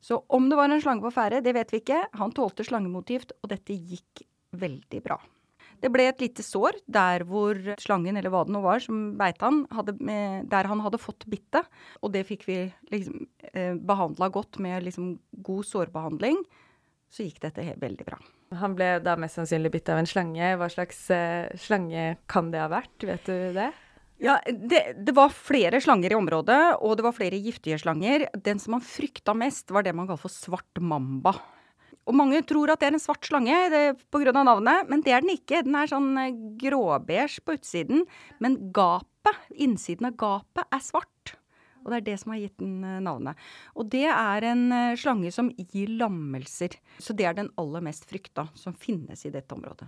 Så 0.05 0.21
om 0.29 0.51
det 0.51 0.59
var 0.59 0.69
en 0.69 0.83
slange 0.83 1.03
på 1.03 1.15
ferde, 1.15 1.41
det 1.43 1.55
vet 1.57 1.73
vi 1.73 1.81
ikke. 1.81 2.03
Han 2.21 2.35
tålte 2.37 2.67
slangemotivt, 2.67 3.33
og 3.43 3.51
dette 3.51 3.75
gikk 3.75 4.23
veldig 4.53 5.01
bra. 5.03 5.17
Det 5.83 5.91
ble 5.93 6.07
et 6.09 6.21
lite 6.23 6.45
sår 6.45 6.79
der 6.89 7.25
hvor 7.29 7.57
slangen, 7.83 8.17
eller 8.17 8.33
hva 8.33 8.45
det 8.47 8.53
nå 8.55 8.63
var, 8.65 8.81
som 8.85 9.17
beit 9.19 9.41
han, 9.45 9.65
hadde, 9.73 9.97
med- 10.01 10.47
der 10.53 10.69
han 10.71 10.81
hadde 10.85 11.01
fått 11.01 11.27
bittet. 11.29 11.67
Og 12.05 12.13
det 12.15 12.27
fikk 12.29 12.47
vi 12.49 12.61
liksom 12.93 13.27
eh, 13.53 13.75
behandla 13.75 14.29
godt 14.33 14.61
med 14.63 14.87
liksom 14.87 15.19
god 15.43 15.67
sårbehandling. 15.69 16.39
Så 17.13 17.27
gikk 17.27 17.41
dette 17.45 17.75
veldig 17.81 18.07
bra. 18.09 18.21
Han 18.55 18.77
ble 18.79 18.93
da 19.03 19.17
mest 19.19 19.41
sannsynlig 19.41 19.73
bitt 19.75 19.91
av 19.91 19.99
en 19.99 20.09
slange. 20.09 20.53
Hva 20.61 20.69
slags 20.71 21.01
uh, 21.11 21.51
slange 21.59 22.15
kan 22.31 22.53
det 22.53 22.63
ha 22.63 22.69
vært? 22.71 22.95
Vet 23.09 23.27
du 23.27 23.51
det? 23.57 23.73
Ja, 24.23 24.39
det, 24.47 24.81
det 25.05 25.13
var 25.17 25.35
flere 25.35 25.81
slanger 25.83 26.15
i 26.15 26.17
området, 26.17 26.61
og 26.81 26.95
det 26.97 27.05
var 27.05 27.17
flere 27.17 27.41
giftige 27.43 27.77
slanger. 27.83 28.29
Den 28.47 28.63
som 28.63 28.77
man 28.79 28.85
frykta 28.85 29.35
mest, 29.37 29.69
var 29.75 29.85
det 29.85 29.93
man 29.97 30.09
kaller 30.09 30.23
for 30.23 30.33
svart 30.33 30.81
mamba. 30.81 31.35
Og 32.07 32.15
mange 32.15 32.39
tror 32.47 32.71
at 32.71 32.81
det 32.81 32.89
er 32.89 32.97
en 32.97 33.03
svart 33.03 33.27
slange 33.27 33.57
pga. 34.15 34.33
navnet, 34.33 34.87
men 34.89 35.03
det 35.03 35.13
er 35.13 35.25
den 35.25 35.35
ikke. 35.35 35.65
Den 35.67 35.75
er 35.75 35.91
sånn 35.91 36.13
eh, 36.23 36.39
gråbeige 36.63 37.43
på 37.43 37.59
utsiden, 37.59 38.07
men 38.41 38.61
gapet, 38.73 39.43
innsiden 39.51 40.13
av 40.13 40.17
gapet, 40.21 40.65
er 40.71 40.85
svart. 40.87 41.35
Og 41.87 41.93
det 41.93 42.01
er 42.01 42.07
det 42.09 42.17
som 42.19 42.35
har 42.35 42.43
gitt 42.43 42.59
den 42.59 42.83
eh, 42.83 42.99
navnet. 43.07 43.39
Og 43.79 43.87
det 43.95 44.09
er 44.11 44.49
en 44.51 44.67
eh, 44.75 44.97
slange 44.99 45.31
som 45.35 45.53
gir 45.55 45.95
lammelser. 46.03 46.75
Så 46.99 47.15
det 47.15 47.29
er 47.31 47.39
den 47.39 47.53
aller 47.63 47.85
mest 47.87 48.09
frykta 48.11 48.49
som 48.59 48.75
finnes 48.75 49.23
i 49.23 49.33
dette 49.35 49.55
området. 49.55 49.87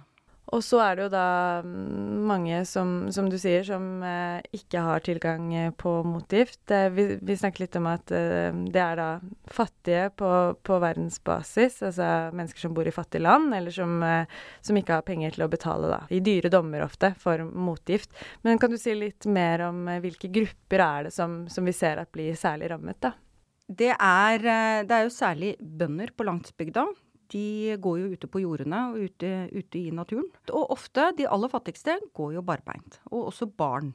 Og 0.48 0.62
så 0.64 0.78
er 0.80 0.96
det 0.96 1.04
jo 1.04 1.10
da 1.12 1.26
mm, 1.60 2.20
mange, 2.28 2.62
som, 2.68 2.92
som 3.12 3.26
du 3.28 3.36
sier, 3.40 3.66
som 3.66 4.00
eh, 4.04 4.40
ikke 4.56 4.80
har 4.84 5.02
tilgang 5.04 5.50
eh, 5.52 5.72
på 5.76 5.90
motgift. 6.08 6.62
Eh, 6.72 6.88
vi, 6.94 7.04
vi 7.20 7.36
snakket 7.36 7.66
litt 7.66 7.76
om 7.80 7.88
at 7.90 8.12
eh, 8.16 8.48
det 8.72 8.80
er 8.80 8.96
da 8.96 9.08
fattige 9.52 10.06
på, 10.16 10.30
på 10.64 10.78
verdensbasis, 10.80 11.82
altså 11.90 12.08
mennesker 12.32 12.64
som 12.64 12.76
bor 12.76 12.88
i 12.88 12.94
fattige 12.94 13.26
land, 13.26 13.52
eller 13.58 13.74
som, 13.74 13.98
eh, 14.06 14.40
som 14.64 14.78
ikke 14.80 15.00
har 15.00 15.04
penger 15.08 15.36
til 15.36 15.44
å 15.44 15.50
betale, 15.52 15.90
da, 15.92 16.00
i 16.08 16.22
dyre 16.24 16.52
dommer 16.52 16.86
ofte, 16.86 17.12
for 17.20 17.44
motgift. 17.44 18.14
Men 18.46 18.60
kan 18.62 18.72
du 18.72 18.78
si 18.80 18.94
litt 18.96 19.28
mer 19.28 19.66
om 19.68 19.82
eh, 19.84 20.00
hvilke 20.04 20.32
grupper 20.32 20.84
er 20.84 21.08
det 21.08 21.16
som, 21.16 21.42
som 21.52 21.68
vi 21.68 21.76
ser 21.76 22.00
at 22.00 22.12
blir 22.14 22.38
særlig 22.38 22.72
rammet, 22.72 23.02
da? 23.04 23.12
Det 23.68 23.90
er, 23.92 24.40
det 24.88 24.96
er 24.96 25.04
jo 25.04 25.12
særlig 25.12 25.50
bønder 25.60 26.08
på 26.16 26.24
landsbygda. 26.24 26.86
De 27.32 27.76
går 27.76 28.00
jo 28.00 28.10
ute 28.14 28.30
på 28.30 28.42
jordene 28.42 28.82
og 28.92 29.04
ute, 29.08 29.32
ute 29.52 29.80
i 29.80 29.92
naturen. 29.94 30.28
Og 30.48 30.72
ofte, 30.74 31.10
de 31.18 31.28
aller 31.28 31.52
fattigste, 31.52 31.98
går 32.16 32.38
jo 32.38 32.44
barbeint. 32.46 33.00
Og 33.12 33.28
også 33.32 33.50
barn 33.50 33.92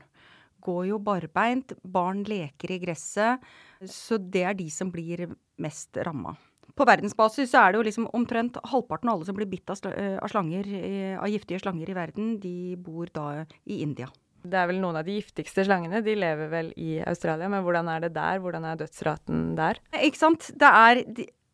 går 0.64 0.88
jo 0.92 1.02
barbeint. 1.04 1.76
Barn 1.84 2.24
leker 2.28 2.76
i 2.76 2.80
gresset. 2.84 3.44
Så 3.84 4.20
det 4.22 4.46
er 4.48 4.58
de 4.58 4.70
som 4.72 4.92
blir 4.94 5.28
mest 5.62 5.98
ramma. 6.06 6.36
På 6.74 6.88
verdensbasis 6.90 7.52
så 7.52 7.62
er 7.62 7.74
det 7.74 7.80
jo 7.80 7.86
liksom 7.86 8.10
omtrent 8.18 8.58
halvparten 8.72 9.12
av 9.12 9.20
alle 9.20 9.28
som 9.28 9.38
blir 9.38 9.50
bitt 9.50 9.70
av, 9.70 9.78
eh, 9.94 10.18
slanger, 10.32 10.66
eh, 10.66 11.20
av 11.20 11.30
giftige 11.30 11.62
slanger 11.62 11.90
i 11.90 11.94
verden, 11.94 12.40
de 12.40 12.76
bor 12.76 13.06
da 13.14 13.46
i 13.68 13.82
India. 13.82 14.08
Det 14.44 14.58
er 14.60 14.68
vel 14.68 14.82
noen 14.82 14.98
av 14.98 15.06
de 15.06 15.22
giftigste 15.22 15.64
slangene. 15.64 16.04
De 16.04 16.16
lever 16.16 16.50
vel 16.50 16.74
i 16.76 17.00
Australia, 17.06 17.48
men 17.48 17.64
hvordan 17.64 17.88
er 17.88 18.00
det 18.02 18.14
der? 18.14 18.40
Hvordan 18.40 18.66
er 18.66 18.76
dødsraten 18.76 19.56
der? 19.56 19.80
Ikke 19.94 20.18
sant? 20.20 20.52
Det 20.58 20.68
er 20.68 21.04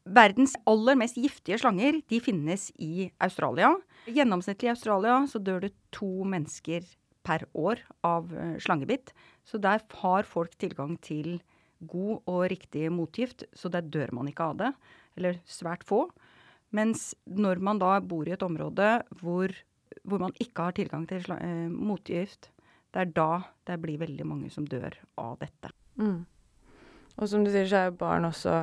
verdens 0.09 0.55
aller 0.69 0.97
mest 0.99 1.17
giftige 1.19 1.59
slanger. 1.61 1.99
De 2.09 2.19
finnes 2.23 2.69
i 2.81 3.09
Australia. 3.21 3.73
Gjennomsnittlig 4.09 4.69
i 4.69 4.73
Australia 4.73 5.19
så 5.29 5.41
dør 5.43 5.63
det 5.67 5.73
to 5.95 6.25
mennesker 6.27 6.85
per 7.25 7.45
år 7.57 7.81
av 8.07 8.31
eh, 8.33 8.57
slangebitt. 8.63 9.13
Så 9.45 9.61
der 9.61 9.83
har 10.01 10.27
folk 10.27 10.55
tilgang 10.61 10.95
til 11.03 11.39
god 11.79 12.25
og 12.27 12.41
riktig 12.51 12.89
motgift, 12.91 13.45
så 13.55 13.71
der 13.71 13.85
dør 13.87 14.11
man 14.17 14.27
ikke 14.31 14.49
av 14.51 14.57
det. 14.59 14.71
Eller 15.19 15.39
svært 15.47 15.85
få. 15.87 16.07
Mens 16.75 17.13
når 17.25 17.61
man 17.65 17.79
da 17.81 17.97
bor 18.03 18.27
i 18.27 18.35
et 18.35 18.45
område 18.45 18.99
hvor, 19.21 19.53
hvor 20.03 20.21
man 20.21 20.35
ikke 20.41 20.67
har 20.67 20.75
tilgang 20.77 21.07
til 21.09 21.23
sla- 21.25 21.39
eh, 21.41 21.69
motgift, 21.69 22.51
det 22.93 23.01
er 23.03 23.13
da 23.13 23.31
det 23.69 23.77
blir 23.81 24.01
veldig 24.01 24.25
mange 24.25 24.49
som 24.53 24.65
dør 24.65 24.95
av 25.21 25.37
dette. 25.41 25.71
Mm. 26.01 26.25
Og 27.19 27.27
som 27.29 27.43
du 27.43 27.51
sier, 27.51 27.67
så 27.69 27.81
er 27.83 27.89
jo 27.89 27.99
barn 27.99 28.25
også 28.25 28.53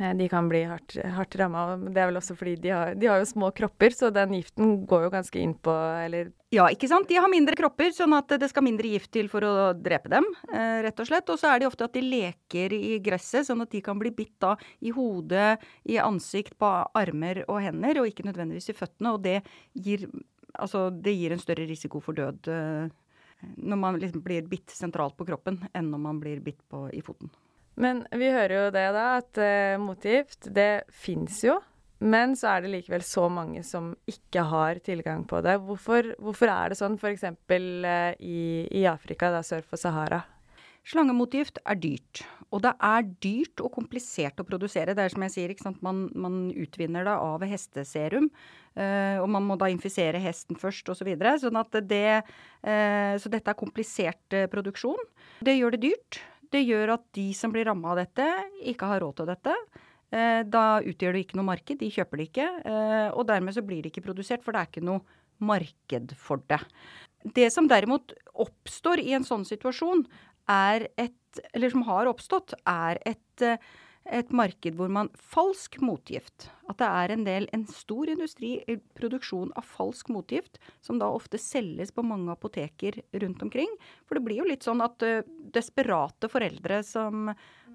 De 0.00 0.26
kan 0.32 0.46
bli 0.48 0.62
hardt, 0.64 0.94
hardt 1.12 1.34
ramma. 1.36 1.76
Det 1.76 2.00
er 2.00 2.08
vel 2.08 2.18
også 2.20 2.32
fordi 2.38 2.54
de 2.62 2.70
har, 2.72 2.94
de 2.96 3.08
har 3.10 3.18
jo 3.20 3.26
små 3.28 3.50
kropper, 3.52 3.92
så 3.92 4.08
den 4.14 4.32
giften 4.38 4.78
går 4.88 5.02
jo 5.04 5.10
ganske 5.12 5.42
inn 5.42 5.52
på 5.60 5.74
Eller 6.06 6.30
Ja, 6.54 6.64
ikke 6.72 6.88
sant. 6.88 7.08
De 7.10 7.18
har 7.20 7.28
mindre 7.30 7.54
kropper, 7.58 7.92
sånn 7.92 8.14
at 8.16 8.32
det 8.40 8.48
skal 8.48 8.64
mindre 8.64 8.88
gift 8.88 9.10
til 9.12 9.28
for 9.32 9.44
å 9.44 9.52
drepe 9.76 10.08
dem, 10.12 10.24
eh, 10.48 10.80
rett 10.86 11.02
og 11.04 11.10
slett. 11.10 11.28
Og 11.28 11.38
så 11.38 11.50
er 11.50 11.60
det 11.60 11.68
ofte 11.68 11.84
at 11.84 11.98
de 11.98 12.02
leker 12.06 12.72
i 12.74 12.96
gresset, 13.04 13.46
sånn 13.46 13.60
at 13.62 13.70
de 13.70 13.82
kan 13.84 14.00
bli 14.00 14.14
bitt 14.14 14.38
da 14.40 14.54
i 14.80 14.94
hodet, 14.96 15.60
i 15.84 16.00
ansikt, 16.00 16.56
på 16.58 16.72
armer 16.96 17.44
og 17.46 17.60
hender, 17.60 18.00
og 18.00 18.08
ikke 18.08 18.26
nødvendigvis 18.30 18.72
i 18.72 18.78
føttene. 18.80 19.12
Og 19.14 19.22
det 19.22 19.36
gir, 19.76 20.08
altså, 20.56 20.88
det 20.90 21.14
gir 21.18 21.36
en 21.36 21.44
større 21.44 21.68
risiko 21.68 22.00
for 22.00 22.16
død 22.16 22.48
eh, 22.48 22.88
når 23.60 23.78
man 23.84 24.00
liksom 24.00 24.24
blir 24.24 24.48
bitt 24.48 24.72
sentralt 24.72 25.16
på 25.16 25.28
kroppen, 25.28 25.60
enn 25.76 25.92
når 25.92 26.02
man 26.08 26.18
blir 26.20 26.40
bitt 26.44 26.60
på, 26.72 26.88
i 26.92 27.04
foten. 27.04 27.30
Men 27.80 28.04
vi 28.12 28.30
hører 28.34 28.56
jo 28.56 28.64
det, 28.74 28.86
da, 28.96 29.04
at 29.20 29.40
uh, 29.40 29.80
motgift, 29.82 30.50
det 30.54 30.86
fins 30.90 31.42
jo. 31.46 31.58
Men 32.00 32.32
så 32.38 32.54
er 32.54 32.64
det 32.64 32.72
likevel 32.72 33.04
så 33.04 33.26
mange 33.28 33.60
som 33.66 33.92
ikke 34.08 34.46
har 34.48 34.80
tilgang 34.84 35.26
på 35.28 35.42
det. 35.44 35.58
Hvorfor, 35.66 36.14
hvorfor 36.18 36.52
er 36.52 36.72
det 36.72 36.80
sånn, 36.80 36.96
f.eks. 36.96 37.26
Uh, 37.28 38.12
i, 38.18 38.42
i 38.80 38.84
Afrika, 38.88 39.30
da 39.32 39.44
sør 39.46 39.64
for 39.68 39.80
Sahara? 39.80 40.22
Slangemotgift 40.88 41.60
er 41.68 41.76
dyrt. 41.78 42.22
Og 42.50 42.62
det 42.64 42.72
er 42.82 43.06
dyrt 43.22 43.60
og 43.62 43.70
komplisert 43.74 44.40
å 44.40 44.46
produsere. 44.46 44.94
Det 44.96 45.04
er 45.04 45.12
som 45.12 45.24
jeg 45.26 45.34
sier? 45.34 45.52
Man, 45.84 46.06
man 46.18 46.40
utvinner 46.50 47.06
det 47.06 47.14
av 47.14 47.44
hesteserum. 47.46 48.30
eh, 48.74 49.18
og 49.20 49.28
man 49.30 49.44
må 49.46 49.56
da 49.60 49.68
infisere 49.70 50.18
hesten 50.18 50.58
først 50.58 50.88
osv. 50.88 51.02
Så 51.02 51.06
videre, 51.06 51.36
sånn 51.38 51.60
at 51.60 51.78
det, 51.86 52.22
eh, 52.64 53.14
så 53.20 53.30
dette 53.30 53.50
er 53.50 53.60
komplisert 53.60 54.34
eh, 54.34 54.48
produksjon. 54.50 54.98
Det 55.44 55.54
gjør 55.58 55.76
det 55.76 55.84
dyrt. 55.84 56.20
Det 56.50 56.64
gjør 56.66 56.96
at 56.96 57.06
de 57.16 57.28
som 57.36 57.52
blir 57.54 57.68
ramma 57.68 57.92
av 57.92 58.00
dette, 58.02 58.26
ikke 58.72 58.88
har 58.90 59.02
råd 59.04 59.20
til 59.20 59.30
dette. 59.30 59.54
Eh, 60.10 60.40
da 60.50 60.64
utgjør 60.82 61.14
det 61.14 61.24
ikke 61.24 61.38
noe 61.38 61.50
marked, 61.52 61.78
de 61.78 61.90
kjøper 61.94 62.18
det 62.18 62.28
ikke. 62.30 62.48
Eh, 62.66 63.08
og 63.14 63.28
dermed 63.28 63.54
så 63.54 63.62
blir 63.66 63.84
det 63.84 63.92
ikke 63.92 64.08
produsert, 64.08 64.42
for 64.42 64.56
det 64.56 64.62
er 64.62 64.72
ikke 64.72 64.86
noe 64.88 65.04
marked 65.46 66.16
for 66.18 66.42
det. 66.50 66.60
Det 67.36 67.46
som 67.54 67.68
derimot 67.70 68.14
oppstår 68.42 69.02
i 69.04 69.14
en 69.16 69.26
sånn 69.26 69.46
situasjon, 69.46 70.04
er 70.50 70.88
et, 70.98 71.42
eller 71.54 71.70
som 71.70 71.86
har 71.86 72.10
oppstått, 72.10 72.56
er 72.66 72.98
et, 73.06 73.46
eh, 73.46 73.62
et 74.08 74.32
marked 74.32 74.76
hvor 74.78 74.90
man 74.92 75.10
Falsk 75.30 75.78
motgift. 75.84 76.48
At 76.70 76.80
det 76.80 76.88
er 76.88 77.12
en 77.14 77.24
del, 77.26 77.48
en 77.52 77.66
stor 77.68 78.08
industri 78.10 78.54
i 78.70 78.76
produksjon 78.96 79.52
av 79.58 79.66
falsk 79.66 80.08
motgift, 80.12 80.58
som 80.84 81.00
da 81.00 81.10
ofte 81.12 81.38
selges 81.40 81.92
på 81.94 82.04
mange 82.06 82.32
apoteker 82.32 83.00
rundt 83.22 83.42
omkring. 83.44 83.70
For 84.08 84.16
det 84.16 84.24
blir 84.26 84.40
jo 84.40 84.48
litt 84.48 84.66
sånn 84.66 84.82
at 84.84 85.02
eh, 85.06 85.26
desperate 85.54 86.30
foreldre 86.32 86.80
som 86.86 87.30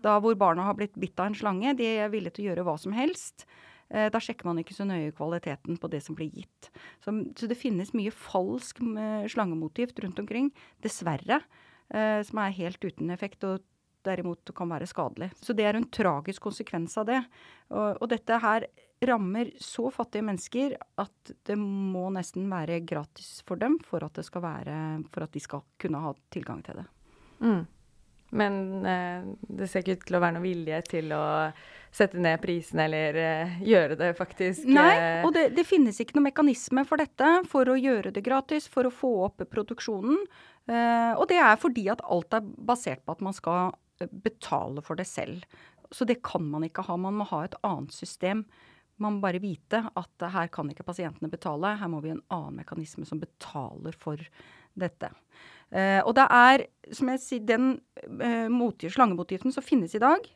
da 0.06 0.18
hvor 0.22 0.36
barna 0.40 0.68
har 0.68 0.78
blitt 0.78 0.98
bitt 1.00 1.20
av 1.20 1.32
en 1.32 1.38
slange, 1.38 1.76
de 1.78 1.88
er 1.98 2.12
villige 2.14 2.38
til 2.38 2.46
å 2.46 2.50
gjøre 2.52 2.66
hva 2.68 2.76
som 2.82 2.96
helst. 2.96 3.46
Eh, 3.90 4.10
Da 4.14 4.22
sjekker 4.22 4.50
man 4.50 4.60
ikke 4.62 4.76
så 4.78 4.88
nøye 4.88 5.14
kvaliteten 5.16 5.80
på 5.82 5.92
det 5.94 6.02
som 6.06 6.18
blir 6.18 6.32
gitt. 6.34 6.72
Så, 7.06 7.14
så 7.38 7.52
det 7.52 7.60
finnes 7.60 7.94
mye 7.98 8.14
falsk 8.14 8.82
slangemotgift 8.82 9.34
slangemotivt 9.36 10.04
rundt 10.04 10.20
omkring, 10.20 10.52
dessverre, 10.84 11.42
eh, 11.94 12.22
som 12.26 12.42
er 12.42 12.60
helt 12.60 12.84
uten 12.84 13.14
effekt 13.14 13.44
og 13.48 13.64
derimot 14.06 14.54
kan 14.56 14.72
være 14.72 14.88
skadelig. 14.90 15.32
Så 15.42 15.56
det 15.58 15.68
er 15.68 15.80
en 15.80 15.90
tragisk 15.90 16.46
konsekvens 16.48 16.98
av 17.02 17.08
det. 17.10 17.22
Og, 17.74 18.02
og 18.02 18.10
dette 18.12 18.40
her 18.42 18.68
rammer 19.06 19.52
så 19.62 19.90
fattige 19.92 20.26
mennesker 20.26 20.76
at 21.02 21.32
det 21.46 21.58
må 21.60 22.08
nesten 22.16 22.48
være 22.52 22.80
gratis 22.88 23.40
for 23.48 23.60
dem 23.62 23.78
for 23.84 24.06
at, 24.06 24.16
det 24.16 24.26
skal 24.28 24.46
være, 24.46 24.76
for 25.12 25.26
at 25.26 25.34
de 25.36 25.44
skal 25.44 25.66
kunne 25.82 26.02
ha 26.02 26.14
tilgang 26.34 26.64
til 26.66 26.82
det. 26.82 26.86
Mm. 27.44 27.64
Men 28.36 28.86
eh, 28.86 29.26
det 29.60 29.68
ser 29.70 29.84
ikke 29.84 30.00
ut 30.00 30.06
til 30.08 30.18
å 30.18 30.22
være 30.24 30.36
noen 30.36 30.46
vilje 30.48 30.80
til 30.90 31.14
å 31.16 31.26
sette 31.96 32.20
ned 32.20 32.42
prisene 32.44 32.88
eller 32.90 33.20
eh, 33.22 33.60
gjøre 33.64 33.96
det 34.00 34.10
faktisk 34.18 34.66
Nei, 34.68 34.90
eh, 34.98 35.22
og 35.28 35.32
det, 35.36 35.48
det 35.56 35.64
finnes 35.68 36.00
ikke 36.02 36.18
noen 36.18 36.30
mekanisme 36.32 36.84
for 36.90 37.00
dette, 37.00 37.30
for 37.52 37.70
å 37.72 37.78
gjøre 37.80 38.12
det 38.16 38.26
gratis, 38.26 38.68
for 38.72 38.90
å 38.90 38.94
få 38.94 39.14
opp 39.30 39.46
produksjonen. 39.52 40.26
Eh, 40.68 41.14
og 41.16 41.28
det 41.32 41.40
er 41.40 41.56
fordi 41.62 41.88
at 41.94 42.04
alt 42.04 42.36
er 42.36 42.44
basert 42.44 43.06
på 43.06 43.16
at 43.16 43.24
man 43.24 43.36
skal 43.38 43.76
betale 44.12 44.84
for 44.86 45.00
det 45.00 45.08
selv. 45.10 45.46
Så 45.94 46.08
det 46.08 46.22
kan 46.26 46.46
man 46.50 46.66
ikke 46.68 46.86
ha. 46.88 46.98
Man 46.98 47.18
må 47.20 47.28
ha 47.30 47.44
et 47.46 47.58
annet 47.66 47.94
system. 47.96 48.46
Man 49.02 49.18
må 49.18 49.26
bare 49.26 49.44
vite 49.44 49.84
at 49.92 50.28
her 50.34 50.50
kan 50.54 50.70
ikke 50.72 50.88
pasientene 50.88 51.32
betale. 51.32 51.76
Her 51.80 51.92
må 51.92 52.02
vi 52.04 52.14
ha 52.14 52.18
en 52.18 52.26
annen 52.34 52.62
mekanisme 52.62 53.08
som 53.08 53.22
betaler 53.22 53.96
for 54.00 54.22
dette. 54.76 55.12
Eh, 55.72 56.02
og 56.04 56.16
det 56.18 56.26
er, 56.32 56.66
som 56.96 57.12
jeg 57.12 57.22
sier, 57.24 57.46
den 57.48 57.76
eh, 58.20 58.48
motgift, 58.52 58.98
som 58.98 59.66
finnes 59.66 59.96
i 59.96 60.04
dag, 60.04 60.28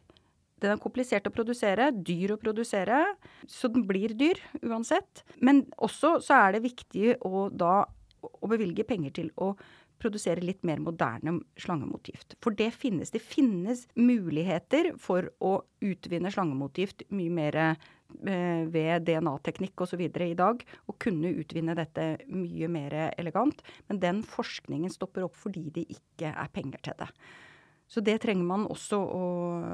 den 0.60 0.74
er 0.74 0.82
komplisert 0.82 1.28
å 1.28 1.34
produsere, 1.34 1.90
dyr 1.96 2.36
å 2.36 2.40
produsere, 2.40 3.04
så 3.48 3.70
den 3.72 3.86
blir 3.88 4.12
dyr 4.20 4.42
uansett. 4.66 5.24
Men 5.40 5.64
også 5.80 6.18
så 6.24 6.42
er 6.42 6.58
det 6.58 6.66
viktig 6.68 7.16
å 7.24 7.48
da 7.52 7.86
å 8.20 8.50
bevilge 8.52 8.84
penger 8.88 9.14
til 9.16 9.30
å 9.40 9.54
produsere 10.00 10.44
litt 10.44 10.64
mer 10.68 10.82
moderne 10.84 11.38
slangemotivt. 11.60 12.38
For 12.44 12.56
det 12.56 12.72
finnes. 12.76 13.12
Det 13.14 13.22
finnes 13.24 13.86
muligheter 14.00 14.94
for 15.02 15.30
å 15.44 15.60
utvinne 15.86 16.32
slangemotivt 16.34 17.06
mye 17.16 17.34
mer 17.34 17.60
eh, 17.64 18.64
ved 18.72 19.06
DNA-teknikk 19.10 19.86
osv. 19.86 20.06
i 20.08 20.40
dag. 20.40 20.64
Og 20.88 21.00
kunne 21.02 21.36
utvinne 21.42 21.78
dette 21.78 22.10
mye 22.32 22.72
mer 22.72 22.98
elegant. 23.12 23.62
Men 23.92 24.02
den 24.04 24.24
forskningen 24.28 24.94
stopper 24.94 25.28
opp 25.28 25.38
fordi 25.38 25.68
det 25.76 25.86
ikke 26.00 26.34
er 26.34 26.56
penger 26.56 26.90
til 26.90 27.00
det. 27.04 27.12
Så 27.90 28.04
det 28.06 28.20
trenger 28.22 28.46
man 28.46 28.68
også 28.70 29.00
å, 29.02 29.28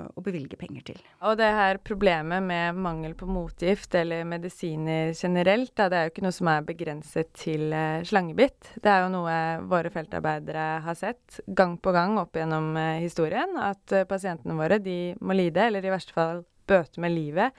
å, 0.07 0.22
bevilge 0.24 0.55
penger 0.55 0.86
til. 0.88 1.00
Og 1.27 1.36
det 1.36 1.50
her 1.51 1.81
problemet 1.84 2.45
med 2.48 2.77
mangel 2.79 3.12
på 3.19 3.27
motgift 3.27 3.98
eller 4.00 4.24
medisiner 4.29 5.12
generelt, 5.12 5.74
da, 5.75 5.89
det 5.91 5.98
er 5.98 6.07
jo 6.07 6.13
ikke 6.13 6.24
noe 6.24 6.38
som 6.38 6.50
er 6.53 6.63
begrenset 6.69 7.34
til 7.36 7.75
uh, 7.75 8.00
slangebitt. 8.07 8.72
Det 8.79 8.91
er 8.91 9.03
jo 9.03 9.12
noe 9.17 9.36
våre 9.67 9.91
feltarbeidere 9.91 10.67
har 10.86 10.95
sett 10.95 11.41
gang 11.60 11.75
på 11.75 11.91
gang 11.95 12.15
opp 12.22 12.39
gjennom 12.39 12.72
uh, 12.79 12.95
historien. 13.03 13.57
At 13.60 13.84
uh, 13.91 14.05
pasientene 14.07 14.55
våre 14.55 14.79
de 14.79 15.00
må 15.19 15.36
lide, 15.36 15.67
eller 15.67 15.84
i 15.84 15.91
verste 15.91 16.15
fall 16.15 16.45
bøte 16.72 17.03
med 17.03 17.13
livet, 17.13 17.51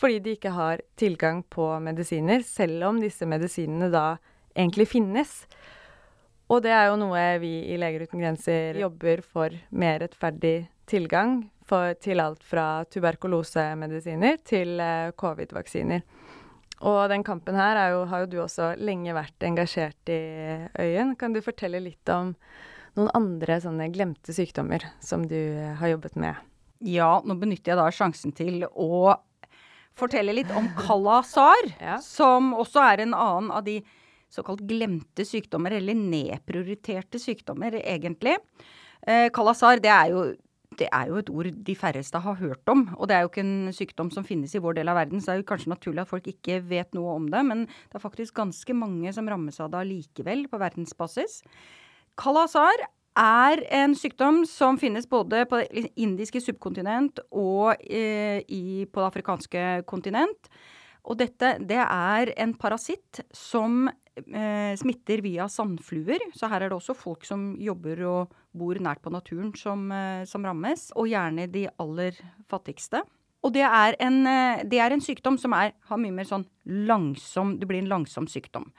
fordi 0.00 0.22
de 0.22 0.38
ikke 0.38 0.54
har 0.54 0.80
tilgang 0.96 1.42
på 1.52 1.66
medisiner, 1.84 2.46
selv 2.46 2.86
om 2.92 3.02
disse 3.02 3.26
medisinene 3.28 3.90
da 3.92 4.06
egentlig 4.54 4.86
finnes. 4.94 5.42
Og 6.54 6.60
det 6.62 6.70
er 6.70 6.86
jo 6.86 6.98
noe 7.00 7.22
vi 7.42 7.50
i 7.72 7.76
Leger 7.80 8.04
uten 8.06 8.20
grenser 8.22 8.76
jobber 8.78 9.24
for 9.26 9.54
mer 9.74 9.98
rettferdig 10.04 10.68
tilgang 10.86 11.40
for, 11.66 11.96
til 11.98 12.22
alt 12.22 12.44
fra 12.46 12.84
tuberkulosemedisiner 12.92 14.38
til 14.46 14.78
eh, 14.78 15.10
covid-vaksiner. 15.18 16.04
Og 16.84 17.00
den 17.10 17.24
kampen 17.26 17.58
her 17.58 17.80
jo, 17.90 18.04
har 18.10 18.22
jo 18.22 18.30
du 18.30 18.36
også 18.44 18.74
lenge 18.78 19.16
vært 19.16 19.46
engasjert 19.48 20.12
i, 20.12 20.20
Øyen. 20.78 21.14
Kan 21.18 21.34
du 21.34 21.40
fortelle 21.42 21.80
litt 21.82 22.12
om 22.12 22.34
noen 22.94 23.10
andre 23.16 23.58
sånne 23.64 23.88
glemte 23.94 24.36
sykdommer 24.36 24.84
som 25.02 25.24
du 25.26 25.38
eh, 25.38 25.74
har 25.80 25.96
jobbet 25.96 26.20
med? 26.20 26.38
Ja, 26.84 27.16
nå 27.24 27.34
benytter 27.40 27.72
jeg 27.72 27.80
da 27.80 27.88
sjansen 27.94 28.36
til 28.36 28.62
å 28.68 29.16
fortelle 29.98 30.36
litt 30.36 30.54
om 30.54 30.70
kalasar, 30.78 31.72
ja. 31.80 31.98
som 32.04 32.52
også 32.54 32.86
er 32.92 33.06
en 33.08 33.18
annen 33.18 33.50
av 33.54 33.66
de 33.66 33.80
såkalt 34.34 34.64
glemte 34.68 35.26
sykdommer, 35.26 35.76
eller 35.78 35.98
nedprioriterte 35.98 37.20
sykdommer, 37.22 37.78
egentlig. 37.82 38.36
Eh, 39.06 39.28
kalasar, 39.34 39.82
det 39.84 39.92
er, 39.92 40.10
jo, 40.12 40.24
det 40.78 40.88
er 40.90 41.10
jo 41.10 41.20
et 41.20 41.30
ord 41.30 41.50
de 41.66 41.76
færreste 41.78 42.20
har 42.24 42.40
hørt 42.40 42.72
om. 42.72 42.86
Og 42.96 43.08
det 43.08 43.16
er 43.16 43.24
jo 43.24 43.30
ikke 43.32 43.44
en 43.44 43.72
sykdom 43.76 44.10
som 44.14 44.26
finnes 44.26 44.54
i 44.54 44.62
vår 44.64 44.80
del 44.80 44.90
av 44.92 44.98
verden, 45.00 45.22
så 45.22 45.32
det 45.32 45.36
er 45.36 45.42
jo 45.42 45.50
kanskje 45.52 45.72
naturlig 45.74 46.04
at 46.04 46.10
folk 46.10 46.28
ikke 46.30 46.60
vet 46.70 46.92
noe 46.96 47.16
om 47.20 47.30
det. 47.32 47.44
Men 47.46 47.64
det 47.68 47.98
er 47.98 48.04
faktisk 48.04 48.36
ganske 48.40 48.76
mange 48.76 49.14
som 49.16 49.30
rammes 49.30 49.60
av 49.62 49.72
det 49.72 49.84
allikevel, 49.84 50.46
på 50.50 50.60
verdensbasis. 50.62 51.42
Kalasar 52.20 52.86
er 53.18 53.62
en 53.74 53.94
sykdom 53.94 54.42
som 54.48 54.78
finnes 54.78 55.06
både 55.06 55.44
på 55.46 55.60
det 55.62 55.90
indiske 56.00 56.40
subkontinent 56.42 57.20
og 57.30 57.76
eh, 57.86 58.42
i, 58.48 58.86
på 58.90 59.00
det 59.00 59.10
afrikanske 59.10 59.66
kontinent. 59.90 60.50
Og 61.04 61.18
dette 61.20 61.54
det 61.60 61.82
er 61.84 62.32
en 62.40 62.54
parasitt 62.56 63.22
som 63.34 63.86
smitter 64.78 65.22
via 65.24 65.48
sandfluer. 65.50 66.22
Så 66.34 66.46
her 66.50 66.62
er 66.62 66.70
det 66.70 66.76
også 66.76 66.94
folk 66.94 67.24
som 67.26 67.54
jobber 67.58 68.02
og 68.06 68.34
bor 68.54 68.78
nært 68.78 69.02
på 69.02 69.10
naturen 69.10 69.52
som, 69.58 69.90
eh, 69.92 70.24
som 70.24 70.44
rammes. 70.44 70.92
Og 70.94 71.10
gjerne 71.10 71.50
de 71.50 71.66
aller 71.78 72.12
fattigste. 72.48 73.02
Og 73.44 73.52
det 73.52 73.64
er 73.66 73.96
en, 74.00 74.26
eh, 74.26 74.62
det 74.64 74.78
er 74.80 74.92
en 74.92 75.00
sykdom 75.00 75.38
som 75.38 75.52
er, 75.52 75.72
har 75.88 75.98
mye 75.98 76.12
mer 76.12 76.24
sånn 76.24 76.46
langsom 76.66 77.58
Det 77.58 77.68
blir 77.68 77.82
en 77.82 77.90
langsom 77.90 78.26
sykdom. 78.26 78.72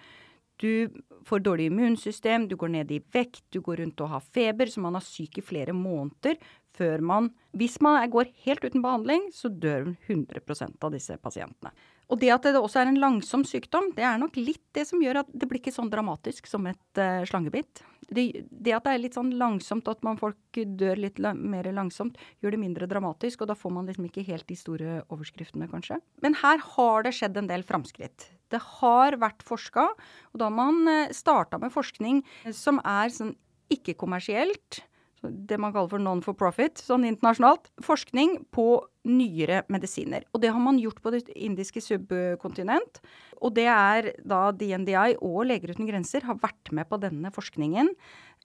Du 0.58 0.90
får 1.26 1.44
dårlig 1.44 1.70
immunsystem, 1.70 2.48
du 2.48 2.56
går 2.56 2.70
ned 2.70 2.92
i 2.92 3.02
vekt, 3.12 3.44
du 3.52 3.60
går 3.62 3.78
rundt 3.78 4.00
og 4.02 4.10
har 4.10 4.22
feber, 4.22 4.66
så 4.66 4.80
man 4.80 4.96
er 4.96 5.02
syk 5.02 5.38
i 5.38 5.42
flere 5.42 5.74
måneder 5.74 6.38
før 6.76 7.02
man 7.02 7.34
Hvis 7.56 7.80
man 7.82 8.10
går 8.10 8.32
helt 8.46 8.64
uten 8.64 8.82
behandling, 8.82 9.32
så 9.32 9.50
dør 9.50 9.96
100% 10.08 10.84
av 10.84 10.92
disse 10.92 11.16
pasientene. 11.18 11.72
Og 12.12 12.22
det 12.22 12.30
at 12.34 12.46
det 12.46 12.60
også 12.60 12.84
er 12.84 12.92
en 12.92 13.02
langsom 13.02 13.44
sykdom, 13.48 13.92
det 13.98 14.06
er 14.06 14.20
nok 14.22 14.38
litt 14.38 14.64
det 14.78 14.86
som 14.90 15.02
gjør 15.02 15.24
at 15.24 15.30
det 15.34 15.50
blir 15.50 15.62
ikke 15.62 15.74
sånn 15.74 15.90
dramatisk 15.90 16.50
som 16.50 16.68
et 16.70 17.02
uh, 17.02 17.26
slangebitt. 17.26 17.82
Det, 18.06 18.46
det, 18.52 18.74
at 18.76 18.86
det 18.86 18.94
er 18.94 19.02
litt 19.02 19.18
sånn 19.18 19.32
langsomt, 19.40 19.88
at 19.90 20.04
man 20.06 20.20
folk 20.20 20.60
dør 20.78 21.00
litt 21.02 21.18
la 21.24 21.34
mer 21.34 21.66
langsomt, 21.74 22.20
gjør 22.44 22.54
det 22.54 22.62
mindre 22.62 22.90
dramatisk, 22.90 23.42
og 23.42 23.50
da 23.50 23.58
får 23.58 23.74
man 23.74 23.90
liksom 23.90 24.06
ikke 24.10 24.26
helt 24.28 24.46
de 24.46 24.58
store 24.60 25.00
overskriftene, 25.10 25.70
kanskje. 25.72 25.98
Men 26.22 26.38
her 26.44 26.62
har 26.76 27.08
det 27.08 27.16
skjedd 27.18 27.40
en 27.42 27.50
del 27.50 27.66
framskritt. 27.66 28.30
Det 28.54 28.62
har 28.78 29.18
vært 29.18 29.42
forska, 29.48 29.88
og 30.30 30.38
da 30.38 30.52
har 30.52 30.54
man 30.54 30.84
eh, 30.92 31.16
starta 31.18 31.58
med 31.62 31.74
forskning 31.74 32.22
som 32.54 32.78
er 32.86 33.10
sånn 33.14 33.34
ikke-kommersielt 33.74 34.84
det 35.24 35.58
man 35.62 35.74
kaller 35.74 35.90
for 35.92 36.02
non 36.02 36.22
for 36.26 36.38
profit, 36.38 36.82
sånn 36.82 37.06
internasjonalt, 37.08 37.70
forskning 37.84 38.38
på 38.54 38.68
nyere 39.08 39.64
medisiner. 39.72 40.26
Og 40.34 40.42
det 40.44 40.52
har 40.54 40.62
man 40.62 40.80
gjort 40.82 41.02
på 41.04 41.14
det 41.16 41.24
indiske 41.34 41.82
subkontinent. 41.84 43.02
Og 43.42 43.56
det 43.58 43.68
er 43.72 44.12
da 44.28 44.48
DNDI 44.56 45.18
og 45.20 45.46
Leger 45.50 45.76
uten 45.76 45.90
grenser 45.90 46.26
har 46.28 46.40
vært 46.42 46.74
med 46.76 46.90
på 46.90 47.00
denne 47.02 47.32
forskningen, 47.34 47.92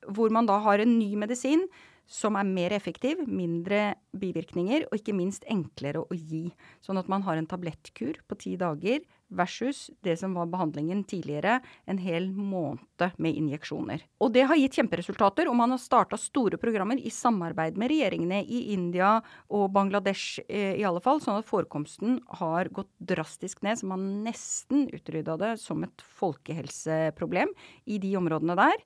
hvor 0.08 0.32
man 0.32 0.48
da 0.48 0.60
har 0.64 0.80
en 0.80 0.98
ny 0.98 1.12
medisin 1.20 1.66
som 2.10 2.34
er 2.34 2.48
mer 2.48 2.74
effektiv, 2.74 3.22
mindre 3.30 3.94
bivirkninger 4.18 4.88
og 4.88 4.98
ikke 4.98 5.14
minst 5.14 5.44
enklere 5.50 6.02
å 6.02 6.16
gi. 6.16 6.48
Sånn 6.82 6.98
at 6.98 7.08
man 7.10 7.22
har 7.22 7.38
en 7.38 7.46
tablettkur 7.46 8.18
på 8.26 8.38
ti 8.40 8.56
dager 8.58 9.04
versus 9.30 9.84
det 10.02 10.16
som 10.18 10.34
var 10.34 10.48
behandlingen 10.50 11.04
tidligere, 11.06 11.60
en 11.86 12.00
hel 12.02 12.26
måned 12.34 13.14
med 13.22 13.38
injeksjoner. 13.38 14.02
Og 14.18 14.32
det 14.34 14.42
har 14.50 14.58
gitt 14.58 14.80
kjemperesultater, 14.80 15.46
og 15.46 15.54
man 15.60 15.70
har 15.70 15.78
starta 15.78 16.18
store 16.18 16.58
programmer 16.58 16.98
i 16.98 17.12
samarbeid 17.14 17.78
med 17.78 17.92
regjeringene 17.94 18.42
i 18.42 18.64
India 18.74 19.12
og 19.46 19.68
Bangladesh 19.76 20.42
eh, 20.48 20.74
i 20.80 20.86
alle 20.86 21.02
fall, 21.04 21.22
sånn 21.22 21.38
at 21.38 21.48
forekomsten 21.48 22.18
har 22.42 22.72
gått 22.74 22.90
drastisk 22.98 23.62
ned, 23.62 23.78
så 23.78 23.92
man 23.92 24.08
nesten 24.26 24.88
utrydda 24.90 25.38
det 25.38 25.54
som 25.62 25.86
et 25.86 26.06
folkehelseproblem 26.18 27.54
i 27.86 28.02
de 28.02 28.16
områdene 28.18 28.58
der. 28.58 28.82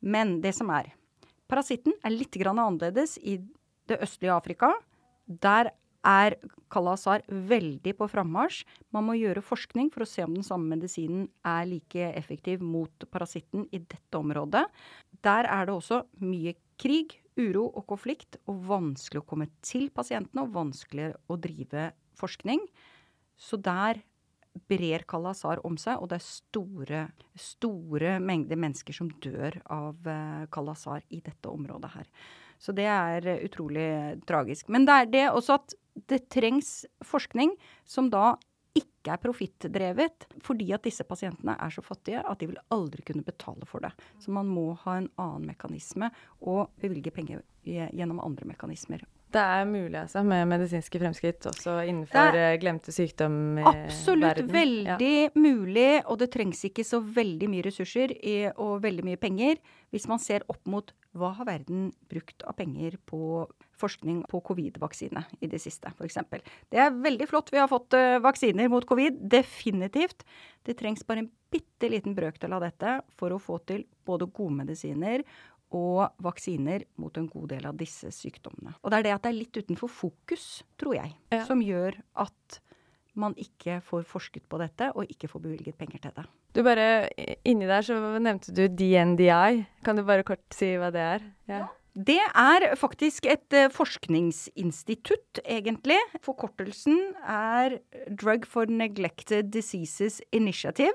Men 0.00 0.38
det 0.40 0.56
som 0.56 0.72
er 0.72 0.95
Parasitten 1.46 1.94
er 2.02 2.14
litt 2.14 2.36
annerledes 2.42 3.16
i 3.22 3.38
det 3.86 4.00
østlige 4.02 4.34
Afrika. 4.34 4.72
Der 5.26 5.72
er 6.06 6.36
kalasar 6.70 7.24
veldig 7.26 7.94
på 7.98 8.08
frammarsj. 8.10 8.64
Man 8.94 9.06
må 9.08 9.16
gjøre 9.18 9.42
forskning 9.44 9.90
for 9.94 10.04
å 10.04 10.08
se 10.08 10.24
om 10.24 10.34
den 10.36 10.46
samme 10.46 10.76
medisinen 10.76 11.26
er 11.46 11.66
like 11.66 12.10
effektiv 12.14 12.62
mot 12.62 13.06
parasitten 13.10 13.66
i 13.74 13.82
dette 13.82 14.18
området. 14.18 14.64
Der 15.26 15.48
er 15.50 15.66
det 15.66 15.74
også 15.74 16.04
mye 16.22 16.54
krig, 16.80 17.18
uro 17.36 17.66
og 17.68 17.86
konflikt, 17.90 18.38
og 18.48 18.62
vanskelig 18.68 19.22
å 19.22 19.28
komme 19.28 19.48
til 19.66 19.90
pasientene 19.94 20.46
og 20.46 20.54
vanskeligere 20.54 21.18
å 21.28 21.38
drive 21.40 21.90
forskning. 22.16 22.62
Så 23.36 23.58
der 23.60 24.00
brer 24.70 25.04
kalasar 25.08 25.62
om 25.66 25.76
seg, 25.80 26.00
og 26.00 26.10
det 26.10 26.18
er 26.18 26.26
store, 26.26 27.04
store 27.40 28.16
mengder 28.22 28.58
mennesker 28.60 28.96
som 28.96 29.10
dør 29.22 29.58
av 29.72 30.10
eh, 30.10 30.44
kalasar 30.52 31.04
i 31.08 31.22
dette 31.24 31.52
området 31.52 31.92
her. 31.94 32.10
Så 32.58 32.72
det 32.72 32.86
er 32.88 33.26
utrolig 33.44 33.88
tragisk. 34.28 34.70
Men 34.72 34.86
det 34.88 34.94
er 34.96 35.10
det 35.12 35.24
også 35.30 35.58
at 35.58 35.74
det 36.08 36.26
trengs 36.32 36.84
forskning 37.04 37.52
som 37.88 38.08
da 38.12 38.34
ikke 38.76 39.14
er 39.14 39.20
profittdrevet, 39.22 40.26
fordi 40.44 40.70
at 40.76 40.84
disse 40.84 41.04
pasientene 41.08 41.54
er 41.62 41.72
så 41.72 41.84
fattige 41.84 42.20
at 42.20 42.40
de 42.40 42.50
vil 42.50 42.60
aldri 42.74 43.04
kunne 43.06 43.24
betale 43.24 43.68
for 43.68 43.84
det. 43.84 43.92
Så 44.20 44.32
man 44.34 44.48
må 44.50 44.72
ha 44.84 44.98
en 44.98 45.10
annen 45.20 45.46
mekanisme 45.48 46.10
og 46.40 46.72
bevilge 46.82 47.12
penger 47.14 47.44
gjennom 47.64 48.20
andre 48.24 48.48
mekanismer 48.48 49.04
Det 49.34 49.42
er 49.42 49.64
mulig, 49.68 49.96
altså, 49.98 50.22
med 50.24 50.46
medisinske 50.48 51.00
fremskritt 51.02 51.48
også 51.50 51.80
innenfor 51.84 52.30
Det 52.36 52.44
eh, 52.44 52.58
glemte 52.62 52.94
sykdom 52.94 53.58
i 53.58 53.64
Absolutt 53.66 54.38
verden. 54.38 54.52
veldig 54.54 55.16
mulig, 55.34 55.88
og 56.06 56.20
det 56.22 56.30
trengs 56.32 56.62
ikke 56.68 56.84
så 56.86 57.00
veldig 57.02 57.48
mye 57.50 57.66
ressurser 57.66 58.14
i, 58.16 58.36
og 58.54 58.78
veldig 58.84 59.04
mye 59.08 59.20
penger 59.20 59.58
hvis 59.94 60.06
man 60.10 60.22
ser 60.22 60.46
opp 60.52 60.62
mot 60.70 60.92
hva 61.16 61.32
har 61.38 61.48
verden 61.48 61.88
brukt 62.10 62.44
av 62.46 62.56
penger 62.58 62.98
på 63.08 63.46
forskning 63.76 64.22
på 64.30 64.40
covid-vaksine 64.46 65.22
i 65.44 65.48
det 65.50 65.60
siste, 65.62 65.90
f.eks. 65.96 66.18
Det 66.72 66.80
er 66.80 66.94
veldig 66.94 67.28
flott. 67.28 67.52
Vi 67.52 67.60
har 67.60 67.70
fått 67.70 67.96
eh, 67.96 68.18
vaksiner 68.24 68.70
mot 68.72 68.86
covid. 68.88 69.18
Definitivt. 69.32 70.24
Det 70.66 70.76
trengs 70.78 71.04
bare 71.08 71.24
en 71.24 71.30
bitte 71.52 71.90
liten 71.92 72.16
brøkdel 72.16 72.52
av 72.56 72.64
dette 72.64 72.98
for 73.18 73.32
å 73.32 73.40
få 73.42 73.58
til 73.68 73.84
både 74.06 74.28
gode 74.34 74.62
medisiner 74.62 75.24
og 75.74 76.12
vaksiner 76.22 76.84
mot 77.02 77.16
en 77.18 77.26
god 77.28 77.48
del 77.48 77.66
av 77.66 77.76
disse 77.76 78.10
sykdommene. 78.14 78.74
Og 78.82 78.90
det 78.92 78.98
er 78.98 79.02
det 79.08 79.14
at 79.16 79.22
det 79.26 79.30
er 79.32 79.38
litt 79.40 79.56
utenfor 79.58 79.88
fokus, 79.90 80.62
tror 80.78 80.94
jeg, 80.94 81.14
Ja. 81.32 81.44
som 81.44 81.60
gjør 81.60 81.96
at 82.16 82.60
man 83.16 83.34
ikke 83.34 83.80
får 83.82 84.04
forsket 84.04 84.44
på 84.48 84.58
dette 84.60 84.90
og 84.94 85.06
ikke 85.08 85.28
får 85.28 85.40
bevilget 85.40 85.78
penger 85.78 85.98
til 86.02 86.12
det. 86.18 86.26
Du 86.52 86.62
bare, 86.62 87.08
Inni 87.44 87.66
der 87.66 87.80
så 87.82 87.96
nevnte 88.20 88.52
du 88.54 88.68
DNDI. 88.68 89.66
Kan 89.84 89.96
du 89.96 90.02
bare 90.04 90.22
kort 90.22 90.44
si 90.52 90.74
hva 90.76 90.90
det 90.92 91.00
er? 91.00 91.20
Ja. 91.48 91.66
Det 91.96 92.18
er 92.20 92.74
faktisk 92.76 93.24
et 93.24 93.52
eh, 93.56 93.70
forskningsinstitutt, 93.72 95.40
egentlig. 95.48 95.96
Forkortelsen 96.24 97.14
er 97.26 97.78
Drug 98.10 98.44
for 98.48 98.66
Neglected 98.68 99.50
Diseases 99.54 100.20
Initiative. 100.32 100.92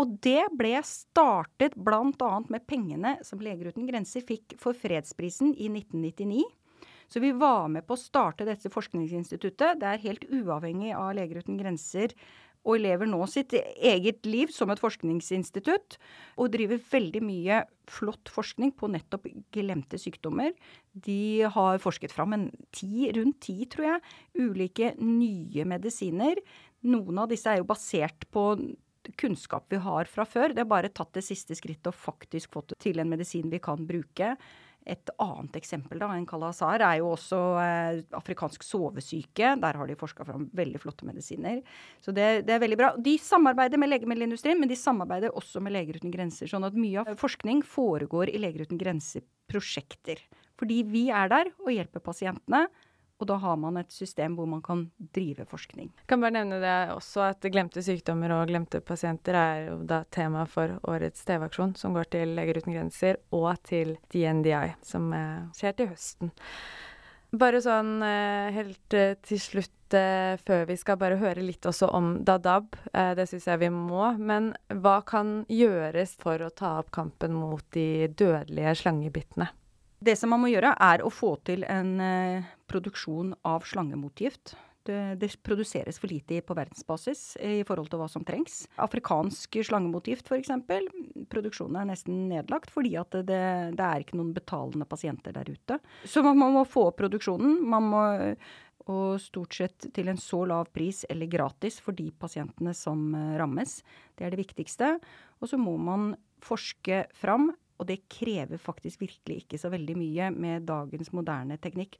Og 0.00 0.16
det 0.24 0.42
ble 0.58 0.74
startet 0.86 1.76
bl.a. 1.76 2.32
med 2.50 2.66
pengene 2.66 3.16
som 3.26 3.42
Leger 3.42 3.70
uten 3.72 3.86
grenser 3.88 4.24
fikk 4.26 4.56
for 4.60 4.76
fredsprisen 4.76 5.54
i 5.54 5.70
1999. 5.70 6.42
Så 7.08 7.20
vi 7.20 7.34
var 7.36 7.68
med 7.70 7.86
på 7.86 7.94
å 7.94 8.00
starte 8.00 8.46
dette 8.48 8.72
forskningsinstituttet. 8.72 9.78
Det 9.78 9.90
er 9.90 10.02
helt 10.06 10.24
uavhengig 10.32 10.94
av 10.96 11.12
Leger 11.18 11.44
uten 11.44 11.60
grenser 11.60 12.16
og 12.64 12.80
lever 12.80 13.08
nå 13.08 13.20
sitt 13.28 13.52
eget 13.54 14.24
liv 14.24 14.52
som 14.52 14.70
et 14.72 14.80
forskningsinstitutt. 14.80 15.98
Og 16.40 16.52
driver 16.54 16.80
veldig 16.90 17.20
mye 17.24 17.60
flott 17.92 18.32
forskning 18.32 18.72
på 18.78 18.88
nettopp 18.92 19.28
glemte 19.52 20.00
sykdommer. 20.00 20.54
De 20.92 21.44
har 21.44 21.82
forsket 21.84 22.14
fram 22.14 22.36
en 22.36 22.46
ti, 22.72 23.10
rundt 23.12 23.42
ti, 23.44 23.58
tror 23.68 23.90
jeg, 23.90 24.04
ulike 24.40 24.94
nye 25.02 25.68
medisiner. 25.68 26.40
Noen 26.88 27.20
av 27.20 27.28
disse 27.32 27.52
er 27.52 27.60
jo 27.60 27.68
basert 27.68 28.24
på 28.32 28.54
kunnskap 29.20 29.66
vi 29.72 29.80
har 29.82 30.10
fra 30.10 30.26
før. 30.28 30.54
Det 30.54 30.64
er 30.64 30.70
bare 30.70 30.92
tatt 30.92 31.14
det 31.16 31.24
siste 31.26 31.56
skrittet 31.58 31.90
og 31.90 31.98
faktisk 31.98 32.54
fått 32.56 32.76
til 32.82 33.00
en 33.02 33.10
medisin 33.10 33.50
vi 33.52 33.60
kan 33.62 33.82
bruke. 33.88 34.34
Et 34.84 35.10
annet 35.22 35.54
eksempel 35.56 36.00
da, 36.02 36.10
enn 36.12 36.26
Kalasar 36.28 36.82
er 36.84 36.98
jo 37.00 37.14
også 37.14 37.38
eh, 37.62 38.02
afrikansk 38.18 38.66
sovesyke. 38.66 39.54
Der 39.62 39.78
har 39.80 39.88
de 39.88 39.96
forska 39.96 40.26
fram 40.28 40.44
veldig 40.52 40.80
flotte 40.82 41.08
medisiner. 41.08 41.62
Så 42.04 42.12
det, 42.12 42.44
det, 42.44 42.56
er 42.56 42.62
veldig 42.62 42.78
bra. 42.80 42.90
De 43.00 43.16
samarbeider 43.20 43.80
med 43.80 43.94
legemiddelindustrien, 43.94 44.60
men 44.60 44.68
de 44.68 44.76
samarbeider 44.76 45.32
også 45.32 45.62
med 45.64 45.72
Leger 45.76 46.02
uten 46.02 46.12
grenser. 46.12 46.50
Sånn 46.52 46.68
at 46.68 46.76
mye 46.76 47.00
av 47.00 47.16
forskning 47.20 47.64
foregår 47.64 48.34
i 48.34 48.42
Leger 48.44 48.68
uten 48.68 48.80
grenser-prosjekter. 48.80 50.20
Fordi 50.60 50.82
vi 50.86 51.06
er 51.08 51.32
der 51.32 51.54
og 51.64 51.72
hjelper 51.72 52.04
pasientene. 52.04 52.66
Og 53.22 53.28
da 53.30 53.36
har 53.38 53.58
man 53.60 53.78
et 53.78 53.92
system 53.94 54.34
hvor 54.34 54.48
man 54.50 54.62
kan 54.64 54.88
drive 55.14 55.46
forskning. 55.46 55.90
Jeg 56.00 56.08
Kan 56.10 56.22
bare 56.22 56.34
nevne 56.34 56.58
det 56.62 56.78
også 56.94 57.28
at 57.28 57.46
glemte 57.46 57.82
sykdommer 57.84 58.32
og 58.34 58.48
glemte 58.50 58.80
pasienter 58.82 59.38
er 59.38 59.60
jo 59.68 59.76
da 59.86 60.02
tema 60.10 60.42
for 60.50 60.80
årets 60.90 61.22
TV-aksjon, 61.28 61.76
som 61.78 61.94
går 61.94 62.10
til 62.10 62.34
Leger 62.34 62.58
uten 62.58 62.74
grenser 62.74 63.20
og 63.34 63.52
til 63.62 63.94
DNDI, 64.10 64.74
som 64.82 65.12
eh, 65.14 65.46
skjer 65.54 65.78
til 65.78 65.92
høsten. 65.92 66.34
Bare 67.34 67.62
sånn 67.62 67.96
eh, 68.02 68.50
helt 68.58 68.98
eh, 68.98 69.14
til 69.22 69.42
slutt 69.42 69.70
før 69.94 70.64
vi 70.66 70.74
skal 70.74 70.96
bare 70.98 71.20
høre 71.20 71.44
litt 71.44 71.62
også 71.70 71.86
om 71.94 72.06
Dadab. 72.26 72.72
Det 72.90 73.28
syns 73.30 73.44
jeg 73.46 73.60
vi 73.60 73.68
må. 73.70 74.08
Men 74.18 74.48
hva 74.82 74.96
kan 75.06 75.44
gjøres 75.46 76.16
for 76.18 76.42
å 76.42 76.48
ta 76.50 76.72
opp 76.80 76.88
kampen 76.90 77.36
mot 77.36 77.62
de 77.76 78.08
dødelige 78.10 78.72
slangebittene? 78.80 79.46
Det 80.02 80.16
som 80.18 80.34
man 80.34 80.42
må 80.42 80.50
gjøre, 80.50 80.72
er 80.82 81.04
å 81.04 81.12
få 81.14 81.36
til 81.46 81.62
en 81.70 81.92
produksjon 82.70 83.34
av 83.46 83.66
slangemotgift. 83.68 84.56
Det, 84.84 85.16
det, 85.16 85.30
produseres 85.40 85.96
for 85.96 86.12
lite 86.12 86.42
på 86.44 86.54
verdensbasis 86.58 87.38
i 87.40 87.62
forhold 87.64 87.88
til 87.88 88.02
hva 88.02 88.08
som 88.12 88.24
trengs. 88.28 88.66
Afrikansk 88.84 89.56
slangemotgift 89.64 90.28
f.eks. 90.28 90.50
Produksjonen 91.32 91.78
er 91.80 91.88
nesten 91.88 92.26
nedlagt 92.28 92.68
fordi 92.74 92.92
at 93.00 93.16
det, 93.16 93.40
det, 93.78 93.86
er 93.86 94.04
ikke 94.04 94.18
noen 94.20 94.34
betalende 94.36 94.84
pasienter 94.84 95.32
der 95.32 95.48
ute. 95.48 95.80
Så 96.04 96.20
man 96.26 96.36
må 96.36 96.66
få 96.68 96.90
opp 96.90 97.00
produksjonen. 97.00 97.62
Man 97.64 97.88
må 97.94 98.04
og 98.92 99.16
stort 99.22 99.56
sett 99.56 99.86
til 99.96 100.10
en 100.12 100.20
så 100.20 100.42
lav 100.48 100.68
pris 100.74 101.04
eller 101.08 101.30
gratis 101.30 101.78
for 101.80 101.96
de 101.96 102.10
pasientene 102.12 102.74
som 102.76 103.14
rammes. 103.38 103.78
Det 104.12 104.26
er 104.26 104.34
det 104.34 104.42
viktigste. 104.42 104.90
Og 105.40 105.48
så 105.48 105.56
må 105.60 105.76
man 105.80 106.12
forske 106.44 107.06
fram, 107.16 107.48
og 107.80 107.88
det 107.88 108.04
krever 108.12 108.60
faktisk 108.60 109.02
virkelig 109.02 109.44
ikke 109.44 109.60
så 109.60 109.70
veldig 109.72 109.96
mye 109.98 110.28
med 110.36 110.68
dagens 110.68 111.10
moderne 111.16 111.56
teknikk, 111.62 111.96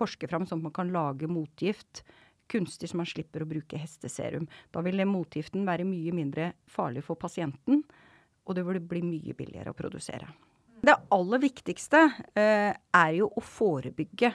forske 0.00 0.28
fram 0.30 0.48
sånn 0.48 0.62
at 0.62 0.68
man 0.70 0.76
kan 0.80 0.92
lage 0.94 1.28
motgift 1.30 2.02
kunstig 2.50 2.90
så 2.90 2.98
man 2.98 3.08
slipper 3.08 3.44
å 3.44 3.48
bruke 3.48 3.78
hesteserum. 3.78 4.48
Da 4.74 4.82
vil 4.84 5.04
motgiften 5.08 5.66
være 5.68 5.86
mye 5.88 6.14
mindre 6.16 6.52
farlig 6.70 7.04
for 7.06 7.20
pasienten, 7.20 7.84
og 8.46 8.56
det 8.56 8.64
vil 8.66 8.80
bli 8.82 9.02
mye 9.06 9.36
billigere 9.38 9.72
å 9.72 9.78
produsere. 9.78 10.28
Det 10.80 10.96
aller 11.12 11.42
viktigste 11.42 12.00
eh, 12.40 12.72
er 12.72 13.10
jo 13.12 13.28
å 13.36 13.42
forebygge 13.44 14.30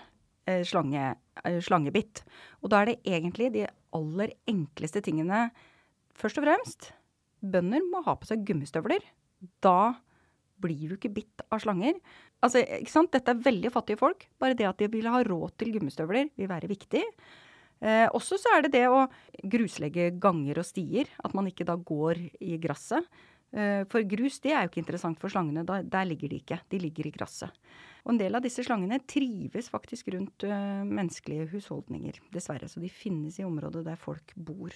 eh, 0.45 0.61
slange, 0.67 1.15
eh, 1.41 1.57
slangebitt. 1.65 2.21
Og 2.61 2.71
da 2.71 2.83
er 2.83 2.91
det 2.91 3.15
egentlig 3.17 3.49
de 3.55 3.65
aller 3.97 4.35
enkleste 4.51 5.01
tingene. 5.05 5.47
Først 6.15 6.39
og 6.39 6.45
fremst, 6.45 6.91
bønder 7.41 7.83
må 7.89 8.03
ha 8.05 8.15
på 8.19 8.29
seg 8.29 8.45
gummistøvler. 8.45 9.01
Da 9.65 9.95
blir 10.61 10.91
du 10.91 10.95
ikke 10.97 11.13
bitt 11.13 11.43
av 11.49 11.61
slanger. 11.63 11.97
Altså, 12.43 12.61
ikke 12.61 12.93
sant? 12.93 13.11
Dette 13.15 13.33
er 13.33 13.43
veldig 13.45 13.71
fattige 13.73 13.99
folk. 13.99 14.27
Bare 14.41 14.57
det 14.57 14.67
at 14.69 14.81
de 14.81 14.89
vil 14.91 15.09
ha 15.11 15.23
råd 15.25 15.55
til 15.59 15.73
gummistøvler, 15.75 16.29
vil 16.37 16.51
være 16.51 16.71
viktig. 16.71 17.03
Eh, 17.83 18.07
også 18.15 18.39
så 18.39 18.55
er 18.55 18.65
det 18.65 18.75
det 18.77 18.85
å 18.87 19.05
gruslegge 19.43 20.11
ganger 20.21 20.61
og 20.61 20.67
stier. 20.67 21.09
At 21.23 21.35
man 21.37 21.49
ikke 21.51 21.67
da 21.67 21.77
går 21.77 22.21
i 22.39 22.59
gresset. 22.61 23.07
Eh, 23.55 23.83
for 23.91 24.03
grus 24.09 24.41
det 24.43 24.51
er 24.53 24.65
jo 24.65 24.71
ikke 24.71 24.83
interessant 24.83 25.19
for 25.21 25.31
slangene. 25.31 25.65
Da, 25.67 25.81
der 25.83 26.07
ligger 26.09 26.31
de 26.31 26.41
ikke. 26.41 26.59
De 26.71 26.81
ligger 26.81 27.09
i 27.09 27.13
gresset. 27.15 27.65
Og 28.05 28.13
en 28.13 28.21
del 28.21 28.37
av 28.37 28.43
disse 28.45 28.63
slangene 28.65 28.99
trives 29.09 29.71
faktisk 29.73 30.11
rundt 30.13 30.43
uh, 30.45 30.83
menneskelige 30.85 31.47
husholdninger, 31.55 32.19
dessverre. 32.35 32.69
Så 32.69 32.77
de 32.83 32.91
finnes 32.93 33.39
i 33.41 33.47
området 33.47 33.81
der 33.87 33.97
folk 33.97 34.29
bor. 34.37 34.75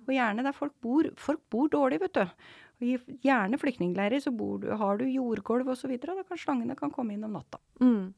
Og 0.00 0.10
gjerne 0.10 0.42
der 0.42 0.56
folk 0.56 0.74
bor. 0.82 1.06
Folk 1.20 1.44
bor 1.52 1.70
dårlig, 1.70 2.00
vet 2.02 2.18
du. 2.18 2.40
Og 2.80 2.86
I 2.86 3.18
gjerne 3.24 3.60
flyktningleirer 3.60 4.22
så 4.24 4.32
du, 4.32 4.70
har 4.80 4.98
du 4.98 5.04
jordgulv 5.04 5.68
osv. 5.68 5.92
Da 6.00 6.24
kan 6.24 6.40
slangene 6.40 6.76
kan 6.76 6.90
komme 6.90 7.14
inn 7.14 7.24
om 7.24 7.36
natta. 7.36 7.60
Mm. 7.80 8.12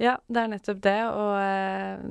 Ja, 0.00 0.16
det 0.26 0.40
er 0.40 0.52
nettopp 0.54 0.82
det. 0.86 0.98
Og 1.10 1.34
eh, 1.42 2.04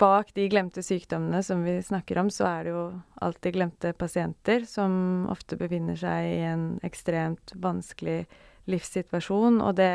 bak 0.00 0.32
de 0.34 0.48
glemte 0.48 0.82
sykdommene 0.82 1.42
som 1.44 1.62
vi 1.66 1.76
snakker 1.84 2.18
om, 2.18 2.30
så 2.32 2.48
er 2.48 2.64
det 2.64 2.72
jo 2.72 2.84
alltid 3.24 3.58
glemte 3.58 3.92
pasienter 3.92 4.64
som 4.68 5.28
ofte 5.30 5.60
befinner 5.60 5.98
seg 6.00 6.30
i 6.32 6.40
en 6.48 6.66
ekstremt 6.86 7.52
vanskelig 7.54 8.22
livssituasjon. 8.68 9.60
Og 9.60 9.76
det 9.78 9.92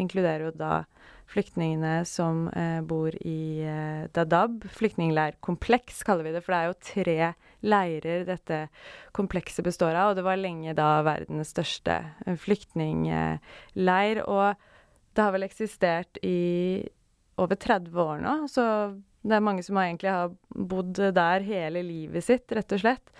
inkluderer 0.00 0.48
jo 0.48 0.54
da 0.56 0.84
flyktningene 1.30 2.04
som 2.08 2.48
eh, 2.48 2.80
bor 2.82 3.14
i 3.26 3.62
eh, 3.62 4.06
Dadaab. 4.14 4.64
Flyktningleirkompleks 4.76 6.02
kaller 6.06 6.26
vi 6.26 6.34
det, 6.34 6.42
for 6.44 6.54
det 6.54 6.60
er 6.60 6.70
jo 6.70 6.78
tre 6.90 7.18
leirer 7.60 8.24
dette 8.28 8.62
komplekset 9.16 9.66
består 9.66 9.94
av. 9.94 10.12
Og 10.12 10.18
det 10.18 10.26
var 10.26 10.40
lenge 10.40 10.74
da 10.78 10.90
verdens 11.06 11.52
største 11.54 12.00
flyktningleir. 12.44 14.22
Og 14.26 14.58
det 15.14 15.26
har 15.26 15.36
vel 15.36 15.46
eksistert 15.46 16.20
i 16.26 16.82
over 17.40 17.56
30 17.56 17.96
år 18.02 18.20
nå, 18.20 18.34
så 18.52 18.64
det 19.24 19.36
er 19.36 19.44
mange 19.44 19.62
som 19.64 19.78
egentlig 19.80 20.12
har 20.12 20.32
bodd 20.48 20.98
der 21.16 21.44
hele 21.44 21.82
livet 21.84 22.24
sitt, 22.24 22.52
rett 22.56 22.72
og 22.76 22.82
slett. 22.82 23.12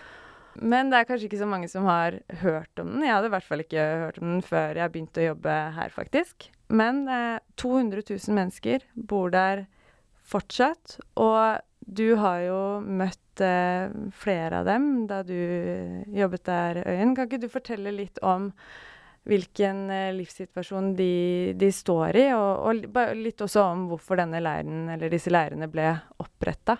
Men 0.60 0.90
det 0.90 0.98
er 0.98 1.08
kanskje 1.08 1.28
ikke 1.28 1.40
så 1.40 1.48
mange 1.48 1.68
som 1.72 1.86
har 1.88 2.18
hørt 2.42 2.80
om 2.82 2.94
den. 2.94 3.04
Jeg 3.06 3.14
hadde 3.14 3.30
i 3.30 3.34
hvert 3.34 3.46
fall 3.46 3.62
ikke 3.64 3.90
hørt 4.04 4.18
om 4.20 4.32
den 4.34 4.42
før 4.44 4.80
jeg 4.80 4.92
begynte 4.92 5.22
å 5.22 5.28
jobbe 5.30 5.58
her, 5.76 5.92
faktisk. 5.94 6.50
Men 6.70 7.02
eh, 7.10 7.40
200 7.60 8.04
000 8.06 8.36
mennesker 8.36 8.84
bor 8.94 9.32
der 9.34 9.66
fortsatt. 10.30 10.98
Og 11.18 11.60
du 11.80 12.14
har 12.20 12.44
jo 12.46 12.60
møtt 12.84 13.42
eh, 13.42 13.90
flere 14.14 14.62
av 14.62 14.70
dem 14.70 14.86
da 15.10 15.22
du 15.26 15.34
jobbet 16.14 16.46
der, 16.46 16.82
Øyen. 16.86 17.16
Kan 17.16 17.28
ikke 17.28 17.42
du 17.42 17.50
fortelle 17.50 17.94
litt 17.94 18.20
om 18.22 18.52
hvilken 19.28 19.88
eh, 19.92 20.12
livssituasjon 20.16 20.94
de, 20.98 21.12
de, 21.58 21.72
står 21.74 22.16
i, 22.16 22.28
og, 22.36 22.70
og, 22.70 23.16
litt 23.18 23.42
også 23.44 23.66
om 23.66 23.88
hvorfor 23.90 24.22
denne 24.22 24.40
leiren, 24.42 24.86
eller 24.94 25.12
disse 25.12 25.32
leirene 25.32 25.68
ble 25.70 25.90
oppretta? 26.22 26.78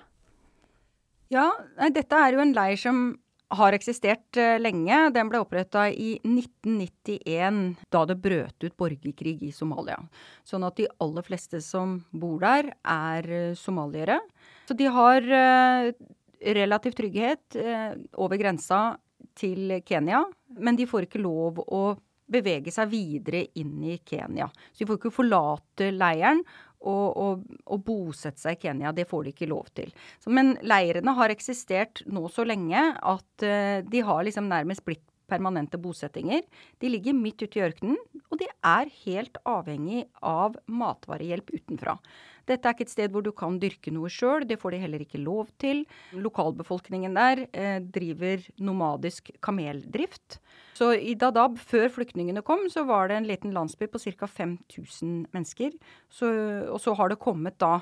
Ja, 1.30 1.50
dette 1.94 2.16
er 2.16 2.34
jo 2.34 2.40
en 2.42 2.54
leir 2.56 2.78
som 2.80 3.10
har 3.50 3.74
eksistert 3.74 4.38
eh, 4.38 4.58
lenge. 4.60 4.98
Den 5.14 5.30
ble 5.30 5.40
oppretta 5.42 5.88
i 5.90 6.14
1991, 6.22 7.60
da 7.90 8.04
det 8.06 8.18
brøt 8.22 8.66
ut 8.66 8.76
borgerkrig 8.78 9.40
i 9.48 9.52
Somalia. 9.54 9.98
Sånn 10.46 10.64
at 10.66 10.78
de 10.78 10.88
aller 11.02 11.26
fleste 11.26 11.62
som 11.64 11.98
bor 12.10 12.38
der, 12.42 12.72
er 12.86 13.30
eh, 13.30 13.58
somaliere. 13.58 14.20
Så 14.70 14.76
de 14.78 14.86
har 14.92 15.26
eh, 15.26 15.90
relativ 16.56 16.94
trygghet 16.96 17.58
over 18.16 18.38
grensa 18.40 18.94
til 19.36 19.74
Kenya, 19.84 20.22
men 20.56 20.78
de 20.78 20.86
får 20.88 21.04
ikke 21.04 21.20
lov 21.20 21.58
å 21.66 21.82
bevege 22.30 22.72
seg 22.72 22.88
videre 22.92 23.42
inn 23.58 23.82
i 23.84 23.98
Kenya. 24.06 24.48
Så 24.72 24.82
de 24.82 24.88
får 24.88 25.00
ikke 25.00 25.12
forlate 25.12 25.90
leiren 25.92 26.40
og 26.80 27.84
bosette 27.86 28.40
seg 28.40 28.56
i 28.56 28.62
Kenya. 28.66 28.94
Det 28.96 29.08
får 29.10 29.26
de 29.26 29.34
ikke 29.34 29.50
lov 29.50 29.68
til. 29.76 29.92
Så, 30.22 30.32
men 30.32 30.54
leirene 30.64 31.14
har 31.18 31.32
eksistert 31.32 32.04
nå 32.08 32.26
så 32.32 32.46
lenge 32.48 32.80
at 32.96 33.44
uh, 33.44 33.80
de 33.84 34.04
har 34.06 34.24
liksom 34.26 34.48
nærmest 34.50 34.84
blitt 34.86 35.04
permanente 35.30 35.78
bosettinger. 35.78 36.42
De 36.82 36.90
ligger 36.90 37.14
midt 37.14 37.44
ute 37.44 37.60
i 37.60 37.62
ørkenen, 37.62 37.98
og 38.30 38.40
de 38.40 38.48
er 38.66 38.90
helt 39.04 39.38
avhengig 39.48 40.04
av 40.26 40.58
matvarehjelp 40.66 41.52
utenfra. 41.54 41.94
Dette 42.50 42.68
er 42.68 42.76
ikke 42.76 42.86
et 42.88 42.92
sted 42.92 43.14
hvor 43.14 43.24
du 43.24 43.30
kan 43.36 43.58
dyrke 43.62 43.92
noe 43.94 44.10
sjøl, 44.12 44.46
det 44.48 44.58
får 44.60 44.74
de 44.74 44.82
heller 44.82 45.04
ikke 45.04 45.22
lov 45.22 45.52
til. 45.62 45.84
Lokalbefolkningen 46.12 47.16
der 47.18 47.44
eh, 47.50 47.78
driver 47.80 48.42
nomadisk 48.58 49.30
kameldrift. 49.44 50.40
Så 50.76 50.92
i 50.96 51.14
Dadaab, 51.18 51.58
før 51.60 51.88
flyktningene 51.94 52.42
kom, 52.46 52.66
så 52.72 52.84
var 52.88 53.10
det 53.10 53.20
en 53.20 53.28
liten 53.30 53.54
landsby 53.54 53.86
på 53.90 54.00
ca. 54.02 54.26
5000 54.26 55.28
mennesker. 55.34 55.76
Så, 56.10 56.30
og 56.72 56.80
så 56.82 56.96
har 56.98 57.12
det 57.12 57.22
kommet 57.22 57.60
da 57.62 57.80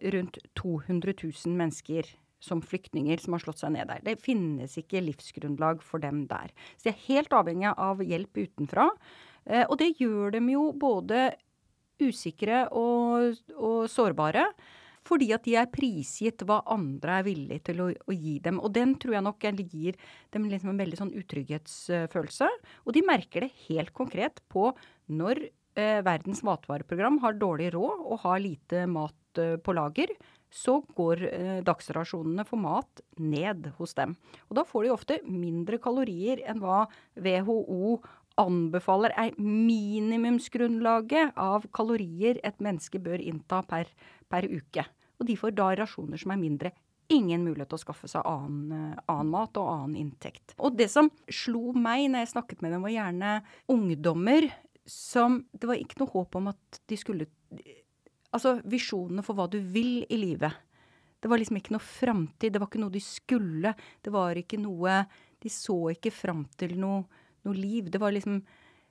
rundt 0.00 0.40
200 0.56 1.14
000 1.22 1.56
mennesker 1.56 2.08
som 2.40 2.62
flyktninger 2.64 3.20
som 3.20 3.36
har 3.36 3.44
slått 3.44 3.60
seg 3.60 3.74
ned 3.74 3.90
der. 3.90 4.00
Det 4.04 4.20
finnes 4.22 4.78
ikke 4.80 5.02
livsgrunnlag 5.04 5.84
for 5.84 6.02
dem 6.02 6.24
der. 6.30 6.52
Så 6.78 6.88
de 6.88 6.94
er 6.94 7.04
helt 7.08 7.36
avhengig 7.36 7.74
av 7.76 8.00
hjelp 8.04 8.40
utenfra. 8.40 8.88
Eh, 9.44 9.66
og 9.66 9.76
det 9.80 9.94
gjør 10.00 10.34
dem 10.36 10.48
jo 10.52 10.70
både 10.72 11.30
usikre 12.02 12.66
og, 12.76 13.38
og, 13.56 13.84
sårbare. 13.90 14.48
Fordi 15.06 15.30
at 15.32 15.46
de 15.46 15.54
er 15.56 15.70
prisgitt 15.72 16.44
hva 16.46 16.60
andre 16.70 17.20
er 17.20 17.26
villige 17.26 17.64
til 17.70 17.80
å, 17.82 17.86
å 17.88 18.14
gi 18.14 18.36
dem. 18.44 18.58
Og 18.60 18.74
den 18.76 18.92
tror 19.00 19.16
jeg 19.16 19.26
nok 19.26 19.46
gir 19.72 19.96
dem 20.34 20.50
liksom 20.50 20.74
en 20.74 20.82
veldig 20.82 20.98
sånn 20.98 21.14
utrygghetsfølelse. 21.22 22.50
Og 22.84 22.92
de 22.94 23.04
merker 23.06 23.46
det 23.46 23.54
helt 23.70 23.94
konkret 23.96 24.42
på 24.52 24.68
når 25.08 25.46
eh, 25.48 26.02
Verdens 26.04 26.44
matvareprogram 26.46 27.18
har 27.24 27.40
dårlig 27.40 27.72
råd 27.74 28.04
og 28.04 28.20
har 28.26 28.44
lite 28.44 28.84
mat 28.92 29.40
eh, 29.40 29.56
på 29.56 29.74
lager 29.74 30.12
så 30.50 30.80
går 30.98 31.22
eh, 31.30 31.58
dagsrasjonene 31.66 32.44
for 32.46 32.60
mat 32.60 33.02
ned 33.22 33.70
hos 33.78 33.94
dem. 33.94 34.16
Og 34.50 34.58
da 34.58 34.66
får 34.66 34.84
de 34.84 34.92
ofte 34.92 35.18
mindre 35.30 35.78
kalorier 35.82 36.42
enn 36.50 36.60
hva 36.62 36.84
WHO 37.14 38.00
anbefaler 38.40 39.12
er 39.18 39.36
minimumsgrunnlaget 39.38 41.36
av 41.40 41.66
kalorier 41.76 42.40
et 42.46 42.58
menneske 42.62 43.00
bør 43.02 43.20
innta 43.22 43.62
per, 43.68 43.90
per 44.30 44.46
uke. 44.48 44.84
Og 45.20 45.28
de 45.28 45.36
får 45.36 45.52
da 45.58 45.74
rasjoner 45.78 46.20
som 46.20 46.32
er 46.34 46.40
mindre. 46.40 46.72
Ingen 47.10 47.44
mulighet 47.44 47.72
til 47.72 47.80
å 47.80 47.82
skaffe 47.82 48.08
seg 48.08 48.26
annen, 48.28 48.72
eh, 48.72 49.02
annen, 49.10 49.30
mat 49.34 49.58
og 49.60 49.68
annen 49.68 49.98
inntekt. 49.98 50.54
Og 50.58 50.76
det 50.78 50.88
som 50.92 51.10
slo 51.26 51.74
meg 51.74 52.06
når 52.08 52.24
jeg 52.24 52.34
snakket 52.34 52.62
med 52.62 52.72
dem, 52.72 52.82
var 52.86 52.94
gjerne 52.94 53.36
ungdommer 53.68 54.50
som 54.90 55.44
Det 55.52 55.68
var 55.68 55.76
ikke 55.78 56.00
noe 56.00 56.10
håp 56.10 56.34
om 56.40 56.48
at 56.50 56.80
de 56.88 56.96
skulle 56.98 57.26
Altså 58.32 58.60
visjonene 58.64 59.22
for 59.26 59.34
hva 59.34 59.48
du 59.50 59.58
vil 59.58 60.06
i 60.06 60.16
livet. 60.16 60.54
Det 61.20 61.28
var 61.28 61.40
liksom 61.40 61.58
ikke 61.58 61.74
noe 61.74 61.82
framtid. 61.82 62.52
Det 62.54 62.60
var 62.62 62.70
ikke 62.70 62.80
noe 62.80 62.94
de 62.94 63.02
skulle. 63.02 63.74
Det 64.00 64.12
var 64.14 64.38
ikke 64.38 64.60
noe 64.62 65.04
De 65.40 65.50
så 65.50 65.90
ikke 65.90 66.12
fram 66.12 66.44
til 66.60 66.74
noe, 66.78 67.06
noe 67.46 67.56
liv. 67.56 67.90
Det 67.90 68.02
var 68.02 68.16
liksom 68.16 68.42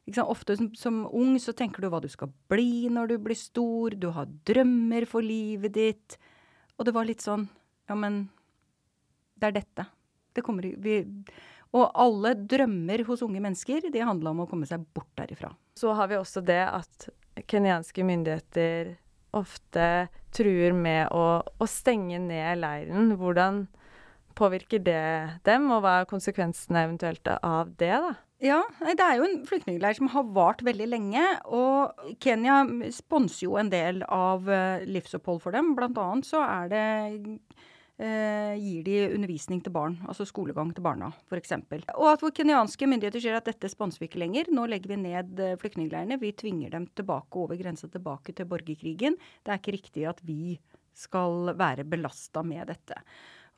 Ofte 0.10 0.56
som, 0.58 0.72
som, 0.74 1.04
ung 1.14 1.36
så 1.38 1.54
tenker 1.54 1.84
du 1.84 1.90
hva 1.92 2.00
du 2.02 2.08
skal 2.10 2.32
bli 2.50 2.90
når 2.90 3.12
du 3.12 3.16
blir 3.22 3.38
stor. 3.38 3.94
Du 3.94 4.08
har 4.16 4.26
drømmer 4.48 5.06
for 5.06 5.22
livet 5.22 5.76
ditt. 5.76 6.16
Og 6.80 6.88
det 6.88 6.96
var 6.96 7.06
litt 7.06 7.22
sånn 7.22 7.46
Ja, 7.86 7.94
men 7.94 8.24
det 9.38 9.52
er 9.52 9.58
dette. 9.60 9.86
Det 10.34 10.42
kommer 10.46 10.66
vi, 10.66 11.04
Og 11.78 11.92
alle 11.94 12.34
drømmer 12.34 13.04
hos 13.06 13.22
unge 13.22 13.42
mennesker, 13.44 13.86
de 13.92 14.02
handla 14.02 14.34
om 14.34 14.44
å 14.46 14.50
komme 14.50 14.66
seg 14.66 14.82
bort 14.94 15.12
derifra. 15.20 15.52
Så 15.78 15.94
har 15.94 16.10
vi 16.10 16.18
også 16.18 16.42
det 16.42 16.64
at 16.66 17.10
kenyanske 17.50 18.04
myndigheter 18.06 18.96
ofte 19.38 20.10
truer 20.34 20.74
med 20.74 21.10
å, 21.14 21.42
å, 21.42 21.68
stenge 21.70 22.18
ned 22.22 22.62
leiren. 22.64 23.14
Hvordan 23.20 23.68
påvirker 24.38 24.82
det 24.82 25.04
dem, 25.46 25.70
og 25.74 25.84
hva 25.84 26.00
er 26.00 26.10
konsekvensene 26.10 26.88
eventuelt 26.88 27.30
av 27.38 27.70
det, 27.78 27.94
da? 27.94 28.16
Ja, 28.40 28.62
Det 28.80 29.04
er 29.04 29.18
jo 29.20 29.26
en 29.28 29.42
flyktningleir 29.44 29.98
som 29.98 30.08
har 30.14 30.24
vart 30.36 30.62
veldig 30.64 30.88
lenge. 30.88 31.24
Og 31.46 32.16
Kenya 32.24 32.62
sponser 32.96 33.46
jo 33.50 33.58
en 33.60 33.72
del 33.72 34.04
av 34.08 34.48
eh, 34.48 34.86
livsopphold 34.88 35.42
for 35.44 35.56
dem. 35.56 35.74
Blant 35.76 36.00
annet 36.00 36.28
så 36.30 36.40
er 36.46 36.72
det 36.72 36.86
eh, 38.00 38.56
gir 38.56 38.86
de 38.88 38.98
undervisning 39.18 39.60
til 39.64 39.76
barn, 39.76 39.98
altså 40.08 40.24
skolegang 40.28 40.72
til 40.72 40.86
barna 40.86 41.12
f.eks. 41.28 41.58
Og 41.98 42.08
at 42.14 42.24
kenyanske 42.38 42.88
myndigheter 42.88 43.24
sier 43.24 43.36
at 43.42 43.50
dette 43.50 43.72
sponser 43.72 44.00
vi 44.00 44.08
ikke 44.08 44.24
lenger, 44.24 44.52
nå 44.56 44.70
legger 44.72 44.96
vi 44.96 45.02
ned 45.04 45.44
eh, 45.44 45.58
flyktningleirene, 45.60 46.20
vi 46.22 46.32
tvinger 46.32 46.72
dem 46.78 46.88
tilbake 46.96 47.44
over 47.44 47.60
grensa 47.60 47.92
tilbake 47.92 48.38
til 48.38 48.48
borgerkrigen. 48.48 49.20
Det 49.44 49.52
er 49.52 49.60
ikke 49.60 49.76
riktig 49.76 50.08
at 50.08 50.24
vi 50.24 50.56
skal 50.96 51.54
være 51.60 51.86
belasta 51.88 52.44
med 52.44 52.72
dette. 52.72 53.04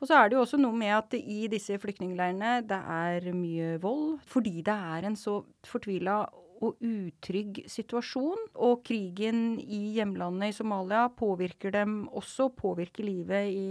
Og 0.02 0.10
så 0.10 0.18
er 0.18 0.30
det 0.30 0.38
jo 0.38 0.44
også 0.44 0.58
noe 0.58 0.74
med 0.74 0.96
at 0.98 1.14
i 1.20 1.46
disse 1.52 1.78
flyktningleirene 1.78 2.62
det 2.66 2.78
er 2.98 3.28
mye 3.38 3.76
vold. 3.84 4.16
Fordi 4.26 4.64
det 4.66 4.74
er 4.74 5.06
en 5.06 5.18
så 5.20 5.44
fortvila 5.70 6.24
og 6.62 6.82
utrygg 6.86 7.62
situasjon. 7.70 8.48
Og 8.66 8.82
krigen 8.86 9.60
i 9.62 9.82
hjemlandet 9.98 10.50
i 10.50 10.56
Somalia 10.58 11.04
påvirker 11.14 11.74
dem 11.76 12.04
også, 12.18 12.50
påvirker 12.58 13.06
livet 13.06 13.54
i, 13.54 13.68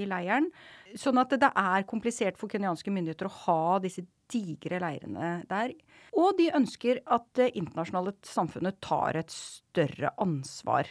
i 0.00 0.08
leiren. 0.08 0.48
Sånn 0.96 1.20
at 1.20 1.36
det 1.40 1.52
er 1.52 1.88
komplisert 1.88 2.40
for 2.40 2.52
kenyanske 2.52 2.92
myndigheter 2.94 3.28
å 3.28 3.36
ha 3.44 3.60
disse 3.84 4.06
digre 4.32 4.80
leirene 4.80 5.34
der. 5.50 5.76
Og 6.16 6.32
de 6.40 6.48
ønsker 6.56 7.02
at 7.12 7.28
det 7.36 7.52
internasjonale 7.58 8.16
samfunnet 8.24 8.80
tar 8.84 9.20
et 9.20 9.32
større 9.32 10.14
ansvar. 10.22 10.88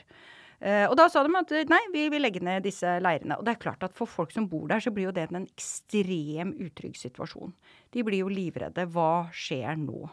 Uh, 0.64 0.86
og 0.88 0.96
da 0.96 1.10
sa 1.12 1.26
de 1.26 1.34
at 1.36 1.50
nei, 1.68 1.82
vi 1.92 2.06
vil 2.14 2.24
legge 2.24 2.40
ned 2.44 2.64
disse 2.64 2.88
leirene. 3.04 3.36
Og 3.36 3.44
det 3.44 3.58
er 3.58 3.64
klart 3.66 3.84
at 3.84 3.96
for 3.98 4.08
folk 4.08 4.32
som 4.32 4.48
bor 4.48 4.70
der, 4.72 4.80
så 4.84 4.94
blir 4.96 5.10
jo 5.10 5.16
det 5.16 5.28
en 5.28 5.44
ekstrem 5.44 6.54
utrygg 6.64 6.96
situasjon. 6.96 7.52
De 7.92 8.06
blir 8.08 8.24
jo 8.24 8.32
livredde. 8.32 8.88
Hva 8.94 9.28
skjer 9.36 9.76
nå? 9.82 10.08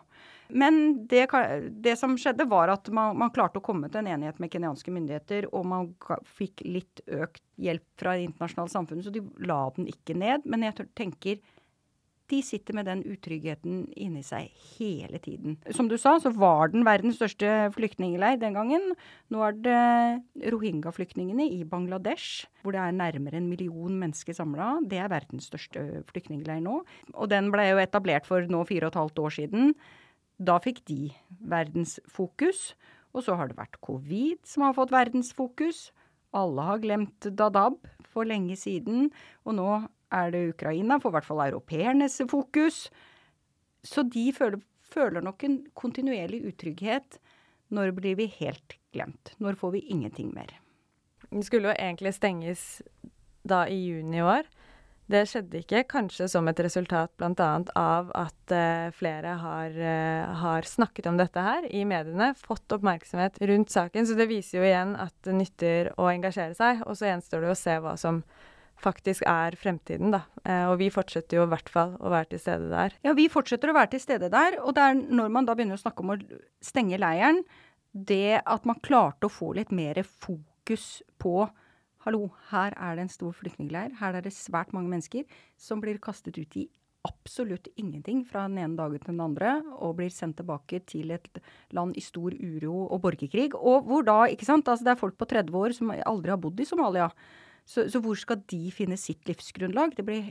Men 0.51 1.07
det, 1.07 1.29
det, 1.71 1.95
som 1.97 2.17
skjedde, 2.19 2.47
var 2.51 2.73
at 2.73 2.89
man, 2.95 3.15
man, 3.19 3.31
klarte 3.35 3.61
å 3.61 3.65
komme 3.65 3.87
til 3.87 4.03
en 4.03 4.11
enighet 4.17 4.41
med 4.43 4.51
kenyanske 4.51 4.91
myndigheter, 4.91 5.47
og 5.55 5.69
man 5.71 5.93
fikk 6.27 6.65
litt 6.67 7.03
økt 7.07 7.45
hjelp 7.61 7.87
fra 8.01 8.17
det 8.19 8.27
internasjonale 8.27 8.73
samfunnet, 8.73 9.07
så 9.07 9.15
de 9.15 9.23
la 9.47 9.61
den 9.77 9.87
ikke 9.91 10.17
ned. 10.19 10.47
Men 10.51 10.67
jeg 10.67 10.89
tenker 10.99 11.39
de 12.31 12.41
sitter 12.45 12.77
med 12.77 12.87
den 12.89 13.03
utryggheten 13.09 13.83
inni 13.99 14.23
seg 14.27 14.51
hele 14.77 15.21
tiden. 15.23 15.57
Som 15.77 15.91
du 15.91 15.97
sa, 16.01 16.17
så 16.23 16.33
var 16.35 16.73
den 16.73 16.87
verdens 16.87 17.19
største 17.19 17.71
flyktningleir 17.75 18.39
den 18.41 18.57
gangen. 18.57 18.93
Nå 19.33 19.43
er 19.47 19.59
det 19.67 20.51
rohingya-flyktningene 20.55 21.49
i 21.59 21.65
Bangladesh, 21.69 22.47
hvor 22.63 22.77
det 22.77 22.83
er 22.85 22.97
nærmere 22.97 23.41
en 23.41 23.51
million 23.51 23.99
mennesker 24.01 24.37
samla. 24.37 24.77
Det 24.87 25.03
er 25.03 25.13
verdens 25.13 25.51
største 25.51 26.05
flyktningleir 26.11 26.63
nå. 26.65 26.81
Og 27.15 27.31
den 27.33 27.51
ble 27.55 27.71
jo 27.73 27.83
etablert 27.83 28.29
for 28.29 28.47
nå 28.51 28.63
fire 28.69 28.89
og 28.89 28.95
et 28.95 29.03
halvt 29.03 29.25
år 29.27 29.37
siden. 29.41 29.75
Da 30.41 30.57
fikk 30.63 30.85
de 30.89 31.11
verdensfokus. 31.51 32.73
Og 33.11 33.25
så 33.27 33.35
har 33.35 33.51
det 33.51 33.59
vært 33.59 33.81
covid 33.83 34.39
som 34.47 34.65
har 34.65 34.77
fått 34.77 34.95
verdensfokus. 34.95 35.89
Alle 36.37 36.63
har 36.63 36.83
glemt 36.83 37.27
Dadab 37.35 37.81
for 38.13 38.29
lenge 38.29 38.55
siden. 38.59 39.11
Og 39.45 39.57
nå 39.59 39.71
er 40.13 40.33
det 40.35 40.45
Ukraina, 40.55 40.99
for 41.01 41.13
i 41.13 41.19
hvert 41.19 41.29
fall 41.29 41.45
europeernes 41.47 42.21
fokus. 42.31 42.89
Så 43.87 44.05
de 44.09 44.29
føler, 44.37 44.61
føler 44.83 45.25
nok 45.25 45.45
en 45.47 45.61
kontinuerlig 45.79 46.43
utrygghet. 46.53 47.21
Når 47.71 47.95
blir 47.97 48.19
vi 48.19 48.27
helt 48.41 48.77
glemt? 48.93 49.35
Når 49.39 49.59
får 49.61 49.77
vi 49.77 49.87
ingenting 49.95 50.35
mer? 50.35 50.57
Den 51.31 51.47
skulle 51.47 51.71
jo 51.71 51.79
egentlig 51.79 52.15
stenges 52.17 52.83
da 53.47 53.65
i 53.71 53.79
juni 53.79 54.19
i 54.19 54.27
år. 54.27 54.49
Det 55.11 55.25
skjedde 55.27 55.59
ikke, 55.65 55.83
kanskje 55.91 56.29
som 56.31 56.47
et 56.47 56.61
resultat 56.63 57.11
bl.a. 57.19 57.49
av 57.79 58.11
at 58.15 58.53
uh, 58.55 58.93
flere 58.95 59.33
har, 59.41 59.75
uh, 59.75 60.37
har, 60.43 60.67
snakket 60.69 61.09
om 61.11 61.19
dette 61.19 61.43
her 61.43 61.67
i 61.67 61.83
mediene, 61.89 62.31
fått 62.39 62.71
oppmerksomhet 62.77 63.41
rundt 63.51 63.75
saken. 63.75 64.07
Så 64.07 64.15
det 64.19 64.29
viser 64.31 64.61
jo 64.61 64.69
igjen 64.69 64.95
at 65.03 65.15
det 65.27 65.35
nytter 65.35 65.91
å 65.99 66.07
engasjere 66.13 66.55
seg. 66.59 66.85
Og 66.87 66.99
så 66.99 67.11
gjenstår 67.11 67.43
det 67.43 67.51
å 67.51 67.59
se 67.59 67.75
hva 67.83 67.97
som 67.99 68.23
faktisk 68.81 69.25
er 69.29 69.57
fremtiden, 69.61 70.13
da. 70.15 70.25
Uh, 70.45 70.73
og 70.73 70.79
vi 70.81 70.91
fortsetter 70.93 71.41
jo 71.41 71.47
i 71.47 71.53
hvert 71.53 71.73
fall 71.73 71.97
å 72.01 72.13
være 72.13 72.33
til 72.33 72.43
stede 72.43 72.71
der. 72.73 72.97
Ja, 73.07 73.15
vi 73.17 73.29
fortsetter 73.33 73.73
å 73.73 73.77
være 73.77 73.95
til 73.95 74.05
stede 74.05 74.31
der. 74.33 74.59
Og 74.65 74.75
det 74.77 74.87
er 74.87 75.01
når 75.01 75.33
man 75.37 75.49
da 75.49 75.57
begynner 75.59 75.79
å 75.79 75.85
snakke 75.85 76.05
om 76.05 76.15
å 76.15 76.21
stenge 76.65 77.01
leiren, 77.01 77.43
det 77.91 78.41
at 78.47 78.69
man 78.69 78.79
klarte 78.85 79.27
å 79.27 79.33
få 79.33 79.53
litt 79.59 79.73
mer 79.75 80.03
fokus 80.07 81.01
på 81.21 81.49
Hallo, 82.07 82.31
her 82.49 82.73
er 82.81 82.95
det 82.97 83.03
en 83.05 83.11
stor 83.13 83.35
flyktningleir. 83.37 83.91
Her 83.99 84.17
er 84.17 84.25
det 84.25 84.31
svært 84.33 84.71
mange 84.73 84.89
mennesker 84.89 85.27
som 85.61 85.83
blir 85.83 85.99
kastet 86.01 86.39
ut 86.41 86.55
i 86.57 86.63
absolutt 87.05 87.69
ingenting 87.81 88.23
fra 88.29 88.47
den 88.49 88.59
ene 88.61 88.77
dagen 88.77 89.01
til 89.01 89.13
den 89.15 89.23
andre, 89.25 89.59
og 89.81 89.99
blir 89.99 90.13
sendt 90.13 90.39
tilbake 90.41 90.83
til 90.89 91.13
et 91.15 91.29
land 91.77 91.97
i 91.97 92.05
stor 92.05 92.33
uro 92.33 92.87
og 92.87 93.03
borgerkrig. 93.05 93.53
Og 93.57 93.85
hvor 93.89 94.05
da, 94.07 94.23
ikke 94.33 94.49
sant, 94.49 94.69
altså 94.69 94.87
det 94.87 94.95
er 94.95 95.01
folk 95.01 95.17
på 95.21 95.29
30 95.29 95.61
år 95.61 95.77
som 95.77 95.93
aldri 95.93 96.33
har 96.33 96.41
bodd 96.41 96.61
i 96.61 96.69
Somalia. 96.69 97.09
Så, 97.71 97.87
så 97.93 98.01
hvor 98.03 98.19
skal 98.19 98.43
de 98.51 98.65
finne 98.75 98.99
sitt 98.99 99.29
livsgrunnlag? 99.31 99.95
Det 99.95 100.05
blir, 100.07 100.31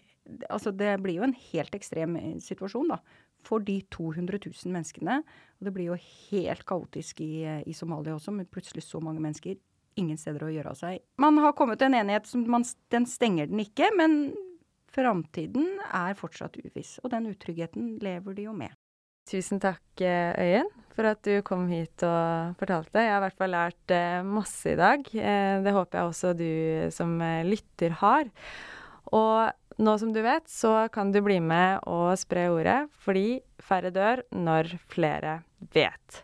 altså 0.51 0.73
det 0.75 0.97
blir 1.03 1.21
jo 1.21 1.27
en 1.29 1.37
helt 1.51 1.75
ekstrem 1.77 2.17
eh, 2.19 2.35
situasjon, 2.43 2.91
da. 2.91 2.99
For 3.47 3.63
de 3.63 3.77
200 3.95 4.41
000 4.43 4.73
menneskene. 4.75 5.21
Og 5.59 5.69
det 5.69 5.73
blir 5.75 5.93
jo 5.93 5.99
helt 6.01 6.65
kaotisk 6.67 7.23
i, 7.23 7.31
eh, 7.47 7.61
i 7.63 7.75
Somalia 7.77 8.17
også, 8.17 8.33
med 8.35 8.51
plutselig 8.51 8.83
så 8.83 8.99
mange 9.03 9.23
mennesker. 9.23 9.55
Ingen 9.99 10.19
steder 10.19 10.43
å 10.45 10.51
gjøre 10.51 10.73
av 10.73 10.79
seg. 10.79 10.99
Man 11.19 11.39
har 11.43 11.55
kommet 11.55 11.79
til 11.79 11.89
en 11.89 12.01
enighet 12.01 12.27
som 12.27 12.43
man, 12.51 12.67
den 12.91 13.07
stenger 13.09 13.47
den 13.51 13.63
ikke, 13.63 13.87
men 13.95 14.19
framtiden 14.91 15.79
er 15.85 16.19
fortsatt 16.19 16.59
uviss. 16.59 16.97
Og 17.05 17.13
den 17.15 17.31
utryggheten 17.31 17.95
lever 18.03 18.35
de 18.35 18.49
jo 18.49 18.57
med. 18.57 18.75
Tusen 19.29 19.61
takk, 19.63 19.85
eh, 20.03 20.35
Øyen, 20.35 20.71
for 20.95 21.09
at 21.09 21.21
du 21.25 21.39
kom 21.45 21.67
hit 21.71 22.03
og 22.07 22.57
fortalte. 22.59 23.03
Jeg 23.03 23.13
har 23.13 23.21
i 23.21 23.25
hvert 23.27 23.39
fall 23.39 23.55
lært 23.55 23.93
eh, 23.95 24.19
masse 24.25 24.73
i 24.73 24.79
dag. 24.79 25.05
Eh, 25.13 25.55
det 25.65 25.75
håper 25.75 25.99
jeg 25.99 26.11
også 26.11 26.33
du 26.37 26.51
som 26.95 27.17
lytter 27.47 27.97
har. 28.01 28.29
Og 29.15 29.79
nå 29.79 29.97
som 29.99 30.13
du 30.13 30.19
vet, 30.25 30.47
så 30.51 30.87
kan 30.93 31.13
du 31.15 31.21
bli 31.23 31.39
med 31.39 31.85
og 31.87 32.11
spre 32.19 32.49
ordet, 32.51 32.79
fordi 32.99 33.39
færre 33.63 33.93
dør 33.95 34.25
når 34.35 34.75
flere 34.91 35.39
vet. 35.73 36.23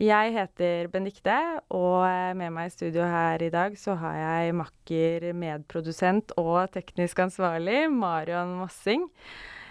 Jeg 0.00 0.32
heter 0.32 0.86
Benikte, 0.88 1.36
og 1.76 2.06
med 2.40 2.54
meg 2.56 2.70
i 2.70 2.72
studio 2.72 3.04
her 3.04 3.42
i 3.44 3.50
dag 3.52 3.74
så 3.76 3.98
har 4.00 4.14
jeg 4.16 4.54
makker, 4.56 5.26
medprodusent 5.36 6.32
og 6.40 6.70
teknisk 6.72 7.20
ansvarlig 7.20 7.82
Marion 7.92 8.54
Mossing. 8.62 9.04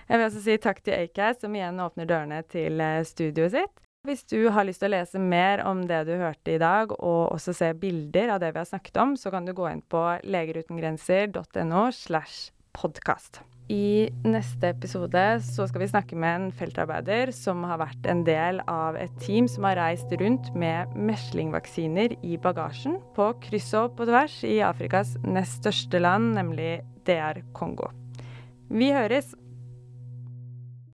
Jeg 0.10 0.18
vil 0.18 0.26
også 0.26 0.42
si 0.42 0.56
takk 0.58 0.82
til 0.82 0.96
Acast, 0.98 1.44
som 1.46 1.54
igjen 1.54 1.78
åpner 1.84 2.08
dørene 2.10 2.42
til 2.50 2.82
eh, 2.82 3.04
studioet 3.06 3.54
sitt. 3.54 3.76
Hvis 4.08 4.24
du 4.32 4.48
har 4.56 4.66
lyst 4.66 4.82
til 4.82 4.90
å 4.90 4.96
lese 4.96 5.20
mer 5.22 5.62
om 5.68 5.84
det 5.86 6.06
du 6.08 6.16
hørte 6.18 6.56
i 6.56 6.62
dag, 6.62 6.96
og 6.98 7.36
også 7.36 7.54
se 7.54 7.70
bilder 7.78 8.32
av 8.34 8.40
det 8.42 8.54
vi 8.56 8.62
har 8.62 8.70
snakket 8.70 8.98
om, 9.04 9.14
så 9.20 9.30
kan 9.34 9.46
du 9.46 9.54
gå 9.54 9.68
inn 9.70 9.84
på 9.92 10.02
legerutengrenser.no 10.24 11.84
slash 11.94 12.50
podkast. 12.74 13.42
I 13.70 14.10
neste 14.26 14.72
episode 14.72 15.24
så 15.46 15.68
skal 15.70 15.84
vi 15.84 15.90
snakke 15.92 16.18
med 16.18 16.40
en 16.40 16.48
feltarbeider 16.58 17.30
som 17.36 17.62
har 17.70 17.78
vært 17.84 18.08
en 18.10 18.24
del 18.26 18.64
av 18.72 18.98
et 18.98 19.14
team 19.22 19.46
som 19.52 19.68
har 19.68 19.78
reist 19.78 20.16
rundt 20.18 20.50
med 20.58 20.96
meslingvaksiner 20.98 22.16
i 22.26 22.40
bagasjen 22.42 22.98
på 23.14 23.28
kryss 23.44 23.70
og 23.78 23.94
på 24.00 24.10
tvers 24.10 24.40
i 24.48 24.58
Afrikas 24.66 25.14
nest 25.22 25.62
største 25.62 26.02
land, 26.02 26.34
nemlig 26.40 26.80
DR 27.06 27.44
Kongo. 27.54 27.92
Vi 28.74 28.90
høres! 28.96 29.36